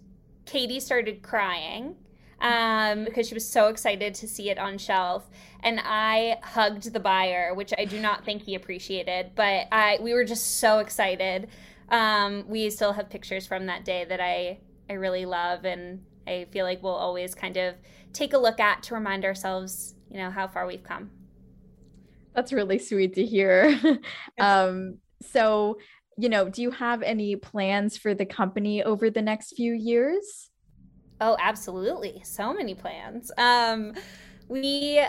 Katie 0.46 0.80
started 0.80 1.22
crying 1.22 1.96
um, 2.42 3.06
because 3.06 3.28
she 3.28 3.34
was 3.34 3.48
so 3.48 3.68
excited 3.68 4.14
to 4.16 4.28
see 4.28 4.50
it 4.50 4.58
on 4.58 4.78
shelf. 4.78 5.30
And 5.64 5.80
I 5.84 6.40
hugged 6.44 6.92
the 6.92 7.00
buyer, 7.00 7.54
which 7.54 7.74
I 7.78 7.86
do 7.86 8.02
not 8.02 8.26
think 8.26 8.42
he 8.42 8.56
appreciated, 8.56 9.32
but 9.36 9.68
I 9.72 10.00
we 10.02 10.14
were 10.14 10.26
just 10.26 10.60
so 10.60 10.80
excited. 10.80 11.50
Um, 11.90 12.46
we 12.48 12.70
still 12.70 12.94
have 12.94 13.10
pictures 13.10 13.46
from 13.46 13.68
that 13.68 13.86
day 13.86 14.06
that 14.06 14.20
I 14.20 14.60
I 14.90 14.94
really 14.94 15.26
love, 15.26 15.66
and 15.66 16.04
I 16.28 16.48
feel 16.52 16.66
like 16.66 16.82
we'll 16.82 16.94
always 16.94 17.36
kind 17.36 17.58
of 17.58 17.76
take 18.12 18.34
a 18.34 18.38
look 18.38 18.60
at 18.60 18.84
to 18.84 18.96
remind 18.96 19.24
ourselves, 19.24 19.96
you 20.10 20.18
know, 20.18 20.32
how 20.32 20.48
far 20.48 20.66
we've 20.66 20.84
come. 20.84 21.12
That's 22.34 22.52
really 22.52 22.80
sweet 22.80 23.14
to 23.16 23.26
hear. 23.26 23.80
um, 24.40 24.98
so 25.22 25.78
you 26.22 26.30
know, 26.30 26.48
do 26.48 26.62
you 26.62 26.70
have 26.70 27.02
any 27.02 27.36
plans 27.36 27.98
for 27.98 28.14
the 28.14 28.28
company 28.28 28.84
over 28.84 29.10
the 29.10 29.24
next 29.24 29.56
few 29.56 29.74
years? 29.74 30.52
Oh, 31.20 31.36
absolutely. 31.40 32.22
So 32.24 32.54
many 32.54 32.76
plans. 32.76 33.32
Um, 33.40 33.96
we 34.48 35.04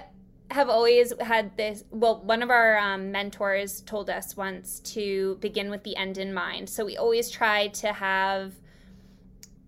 have 0.50 0.70
always 0.70 1.12
had 1.20 1.54
this. 1.58 1.84
Well, 1.90 2.22
one 2.22 2.42
of 2.42 2.48
our 2.48 2.78
um, 2.78 3.12
mentors 3.12 3.82
told 3.82 4.08
us 4.08 4.38
once 4.38 4.80
to 4.94 5.36
begin 5.42 5.68
with 5.68 5.84
the 5.84 5.94
end 5.96 6.16
in 6.16 6.32
mind. 6.32 6.70
So 6.70 6.82
we 6.82 6.96
always 6.96 7.30
try 7.30 7.68
to 7.68 7.92
have 7.92 8.54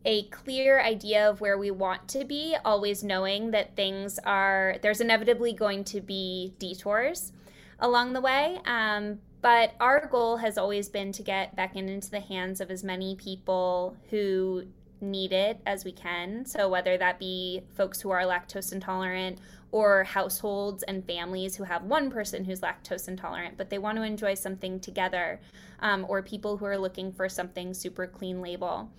a 0.06 0.22
clear 0.28 0.80
idea 0.80 1.28
of 1.28 1.42
where 1.42 1.58
we 1.58 1.70
want 1.70 2.08
to 2.08 2.24
be, 2.24 2.56
always 2.64 3.04
knowing 3.04 3.50
that 3.50 3.76
things 3.76 4.18
are, 4.24 4.76
there's 4.80 5.02
inevitably 5.02 5.52
going 5.52 5.84
to 5.84 6.00
be 6.00 6.54
detours 6.58 7.32
along 7.80 8.14
the 8.14 8.20
way. 8.22 8.60
Um, 8.64 9.18
But 9.44 9.74
our 9.78 10.06
goal 10.06 10.38
has 10.38 10.56
always 10.56 10.88
been 10.88 11.12
to 11.12 11.22
get 11.22 11.54
Beckon 11.54 11.86
into 11.86 12.10
the 12.10 12.20
hands 12.20 12.62
of 12.62 12.70
as 12.70 12.82
many 12.82 13.14
people 13.14 13.94
who 14.08 14.64
need 15.02 15.34
it 15.34 15.60
as 15.66 15.84
we 15.84 15.92
can. 15.92 16.46
So, 16.46 16.66
whether 16.66 16.96
that 16.96 17.18
be 17.18 17.60
folks 17.74 18.00
who 18.00 18.08
are 18.08 18.22
lactose 18.22 18.72
intolerant 18.72 19.38
or 19.70 20.04
households 20.04 20.82
and 20.84 21.04
families 21.04 21.54
who 21.56 21.64
have 21.64 21.82
one 21.82 22.10
person 22.10 22.42
who's 22.42 22.62
lactose 22.62 23.06
intolerant, 23.06 23.58
but 23.58 23.68
they 23.68 23.76
want 23.76 23.98
to 23.98 24.02
enjoy 24.02 24.32
something 24.32 24.80
together, 24.80 25.42
um, 25.80 26.06
or 26.08 26.22
people 26.22 26.56
who 26.56 26.64
are 26.64 26.78
looking 26.78 27.12
for 27.12 27.28
something 27.28 27.74
super 27.74 28.06
clean 28.06 28.40
label. 28.40 28.90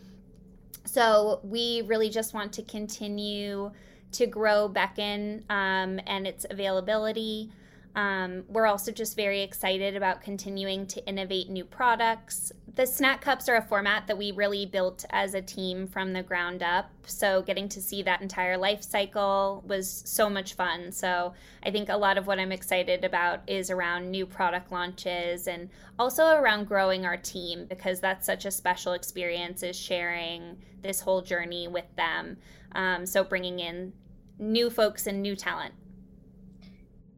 So, 0.83 1.39
we 1.41 1.81
really 1.87 2.11
just 2.11 2.35
want 2.35 2.53
to 2.53 2.61
continue 2.61 3.71
to 4.11 4.27
grow 4.27 4.67
Beckon 4.67 5.43
um, 5.49 5.99
and 6.05 6.27
its 6.27 6.45
availability. 6.47 7.49
Um, 7.95 8.43
we're 8.49 8.65
also 8.65 8.91
just 8.91 9.15
very 9.15 9.41
excited 9.41 9.95
about 9.95 10.21
continuing 10.21 10.85
to 10.87 11.05
innovate 11.07 11.49
new 11.49 11.63
products. 11.63 12.51
The 12.75 12.85
snack 12.85 13.21
cups 13.21 13.47
are 13.47 13.55
a 13.55 13.61
format 13.61 14.07
that 14.07 14.17
we 14.17 14.33
really 14.33 14.65
built 14.65 15.05
as 15.11 15.33
a 15.33 15.41
team 15.41 15.87
from 15.87 16.11
the 16.11 16.21
ground 16.21 16.61
up. 16.61 16.91
So, 17.05 17.41
getting 17.41 17.69
to 17.69 17.81
see 17.81 18.03
that 18.03 18.21
entire 18.21 18.57
life 18.57 18.83
cycle 18.83 19.63
was 19.65 20.03
so 20.05 20.29
much 20.29 20.55
fun. 20.55 20.91
So, 20.91 21.33
I 21.63 21.71
think 21.71 21.87
a 21.87 21.95
lot 21.95 22.17
of 22.17 22.27
what 22.27 22.37
I'm 22.37 22.51
excited 22.51 23.05
about 23.05 23.39
is 23.47 23.69
around 23.69 24.11
new 24.11 24.25
product 24.25 24.73
launches 24.73 25.47
and 25.47 25.69
also 25.97 26.35
around 26.35 26.67
growing 26.67 27.05
our 27.05 27.17
team 27.17 27.65
because 27.69 28.01
that's 28.01 28.25
such 28.25 28.43
a 28.43 28.51
special 28.51 28.91
experience 28.91 29.63
is 29.63 29.77
sharing 29.77 30.57
this 30.81 30.99
whole 30.99 31.21
journey 31.21 31.69
with 31.69 31.87
them. 31.95 32.35
Um, 32.73 33.05
so, 33.05 33.23
bringing 33.23 33.59
in 33.59 33.93
new 34.37 34.69
folks 34.69 35.07
and 35.07 35.21
new 35.21 35.37
talent. 35.37 35.73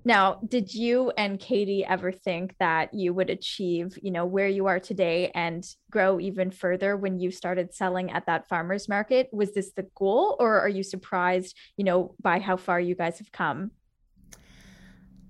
Now, 0.07 0.39
did 0.47 0.73
you 0.73 1.11
and 1.17 1.37
Katie 1.37 1.83
ever 1.83 2.13
think 2.13 2.55
that 2.61 2.93
you 2.93 3.13
would 3.13 3.29
achieve, 3.29 3.99
you 4.01 4.09
know, 4.09 4.25
where 4.25 4.47
you 4.47 4.67
are 4.67 4.79
today 4.79 5.31
and 5.35 5.65
grow 5.91 6.17
even 6.21 6.49
further 6.49 6.95
when 6.95 7.19
you 7.19 7.29
started 7.29 7.75
selling 7.75 8.09
at 8.11 8.25
that 8.27 8.47
farmers 8.47 8.87
market? 8.87 9.27
Was 9.33 9.53
this 9.53 9.73
the 9.73 9.85
goal 9.95 10.37
or 10.39 10.61
are 10.61 10.69
you 10.69 10.81
surprised, 10.81 11.57
you 11.75 11.83
know, 11.83 12.15
by 12.21 12.39
how 12.39 12.55
far 12.55 12.79
you 12.79 12.95
guys 12.95 13.17
have 13.17 13.33
come? 13.33 13.71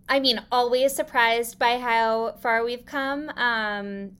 I 0.07 0.19
mean, 0.19 0.43
always 0.51 0.93
surprised 0.93 1.57
by 1.57 1.79
how 1.79 2.35
far 2.43 2.63
we've 2.63 2.85
come. 2.85 3.29
Um, 3.29 4.11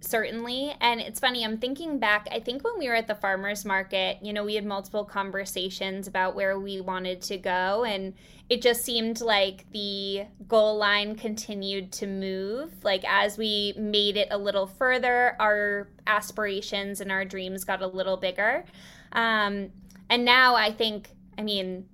certainly. 0.00 0.74
And 0.80 1.00
it's 1.00 1.20
funny, 1.20 1.44
I'm 1.44 1.58
thinking 1.58 1.98
back, 1.98 2.26
I 2.32 2.40
think 2.40 2.64
when 2.64 2.78
we 2.78 2.88
were 2.88 2.94
at 2.94 3.06
the 3.06 3.14
farmers 3.14 3.64
market, 3.64 4.18
you 4.22 4.32
know, 4.32 4.44
we 4.44 4.54
had 4.54 4.64
multiple 4.64 5.04
conversations 5.04 6.06
about 6.06 6.34
where 6.34 6.58
we 6.58 6.80
wanted 6.80 7.20
to 7.22 7.38
go. 7.38 7.84
And 7.84 8.14
it 8.48 8.62
just 8.62 8.82
seemed 8.82 9.20
like 9.20 9.70
the 9.72 10.24
goal 10.48 10.76
line 10.76 11.14
continued 11.14 11.92
to 11.92 12.06
move. 12.06 12.72
Like 12.82 13.04
as 13.06 13.38
we 13.38 13.74
made 13.76 14.16
it 14.16 14.28
a 14.30 14.38
little 14.38 14.66
further, 14.66 15.36
our 15.38 15.88
aspirations 16.06 17.00
and 17.00 17.12
our 17.12 17.24
dreams 17.24 17.64
got 17.64 17.82
a 17.82 17.86
little 17.86 18.16
bigger. 18.16 18.64
Um, 19.12 19.70
and 20.08 20.24
now 20.24 20.56
I 20.56 20.72
think, 20.72 21.10
I 21.38 21.42
mean, 21.42 21.86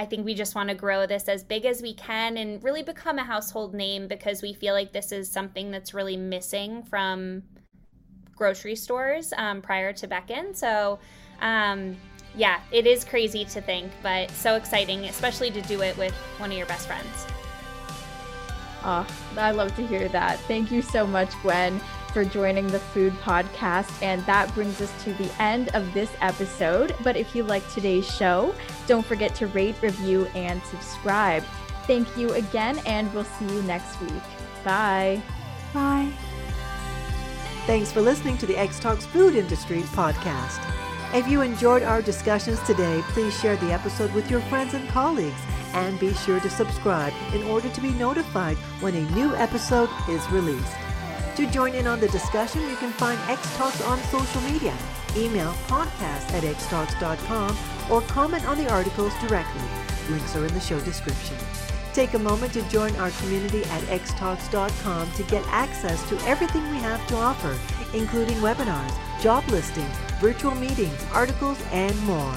I 0.00 0.06
think 0.06 0.24
we 0.24 0.32
just 0.32 0.54
want 0.54 0.70
to 0.70 0.74
grow 0.74 1.04
this 1.04 1.28
as 1.28 1.44
big 1.44 1.66
as 1.66 1.82
we 1.82 1.92
can 1.92 2.38
and 2.38 2.64
really 2.64 2.82
become 2.82 3.18
a 3.18 3.22
household 3.22 3.74
name 3.74 4.08
because 4.08 4.40
we 4.40 4.54
feel 4.54 4.72
like 4.72 4.94
this 4.94 5.12
is 5.12 5.30
something 5.30 5.70
that's 5.70 5.92
really 5.92 6.16
missing 6.16 6.82
from 6.84 7.42
grocery 8.34 8.76
stores 8.76 9.34
um, 9.36 9.60
prior 9.60 9.92
to 9.92 10.06
Beckon. 10.06 10.54
So, 10.54 11.00
um, 11.42 11.98
yeah, 12.34 12.60
it 12.72 12.86
is 12.86 13.04
crazy 13.04 13.44
to 13.44 13.60
think, 13.60 13.92
but 14.02 14.30
so 14.30 14.54
exciting, 14.54 15.04
especially 15.04 15.50
to 15.50 15.60
do 15.60 15.82
it 15.82 15.94
with 15.98 16.14
one 16.38 16.50
of 16.50 16.56
your 16.56 16.66
best 16.66 16.86
friends. 16.86 17.26
Oh, 18.82 19.06
I 19.36 19.50
love 19.50 19.76
to 19.76 19.86
hear 19.86 20.08
that. 20.08 20.38
Thank 20.48 20.72
you 20.72 20.80
so 20.80 21.06
much, 21.06 21.30
Gwen 21.42 21.78
for 22.10 22.24
joining 22.24 22.66
the 22.66 22.78
Food 22.78 23.12
Podcast. 23.14 24.02
And 24.02 24.24
that 24.26 24.52
brings 24.54 24.80
us 24.80 24.92
to 25.04 25.12
the 25.14 25.30
end 25.42 25.68
of 25.74 25.92
this 25.94 26.10
episode. 26.20 26.94
But 27.02 27.16
if 27.16 27.34
you 27.34 27.42
like 27.42 27.68
today's 27.72 28.06
show, 28.06 28.54
don't 28.86 29.06
forget 29.06 29.34
to 29.36 29.46
rate, 29.48 29.76
review, 29.80 30.26
and 30.34 30.62
subscribe. 30.64 31.42
Thank 31.86 32.16
you 32.16 32.32
again, 32.34 32.78
and 32.86 33.12
we'll 33.14 33.24
see 33.24 33.46
you 33.46 33.62
next 33.62 34.00
week. 34.00 34.22
Bye. 34.64 35.22
Bye. 35.72 36.10
Thanks 37.66 37.92
for 37.92 38.00
listening 38.00 38.36
to 38.38 38.46
the 38.46 38.56
X 38.56 38.78
Talks 38.78 39.06
Food 39.06 39.34
Industry 39.34 39.82
Podcast. 39.82 40.64
If 41.12 41.28
you 41.28 41.40
enjoyed 41.40 41.82
our 41.82 42.02
discussions 42.02 42.60
today, 42.62 43.02
please 43.08 43.38
share 43.40 43.56
the 43.56 43.72
episode 43.72 44.12
with 44.12 44.30
your 44.30 44.40
friends 44.42 44.74
and 44.74 44.88
colleagues. 44.90 45.40
And 45.72 45.98
be 46.00 46.12
sure 46.14 46.40
to 46.40 46.50
subscribe 46.50 47.12
in 47.32 47.44
order 47.44 47.68
to 47.68 47.80
be 47.80 47.90
notified 47.90 48.56
when 48.80 48.94
a 48.94 49.10
new 49.12 49.34
episode 49.36 49.88
is 50.08 50.28
released. 50.30 50.76
To 51.40 51.46
join 51.46 51.74
in 51.74 51.86
on 51.86 52.00
the 52.00 52.08
discussion, 52.08 52.60
you 52.68 52.76
can 52.76 52.90
find 52.90 53.18
X 53.20 53.56
Talks 53.56 53.80
on 53.84 53.98
social 54.10 54.42
media. 54.42 54.76
Email 55.16 55.52
podcast 55.68 56.30
at 56.34 56.42
xtalks.com 56.42 57.56
or 57.90 58.02
comment 58.02 58.46
on 58.46 58.58
the 58.58 58.70
articles 58.70 59.14
directly. 59.26 59.62
Links 60.10 60.36
are 60.36 60.44
in 60.44 60.52
the 60.52 60.60
show 60.60 60.78
description. 60.80 61.38
Take 61.94 62.12
a 62.12 62.18
moment 62.18 62.52
to 62.52 62.62
join 62.68 62.94
our 62.96 63.10
community 63.22 63.64
at 63.64 63.82
xtalks.com 63.84 65.12
to 65.12 65.22
get 65.22 65.42
access 65.46 66.06
to 66.10 66.18
everything 66.28 66.62
we 66.72 66.76
have 66.76 67.04
to 67.06 67.16
offer, 67.16 67.56
including 67.96 68.36
webinars, 68.40 68.92
job 69.22 69.48
listings, 69.48 69.96
virtual 70.20 70.54
meetings, 70.54 71.06
articles, 71.10 71.58
and 71.72 71.98
more. 72.02 72.36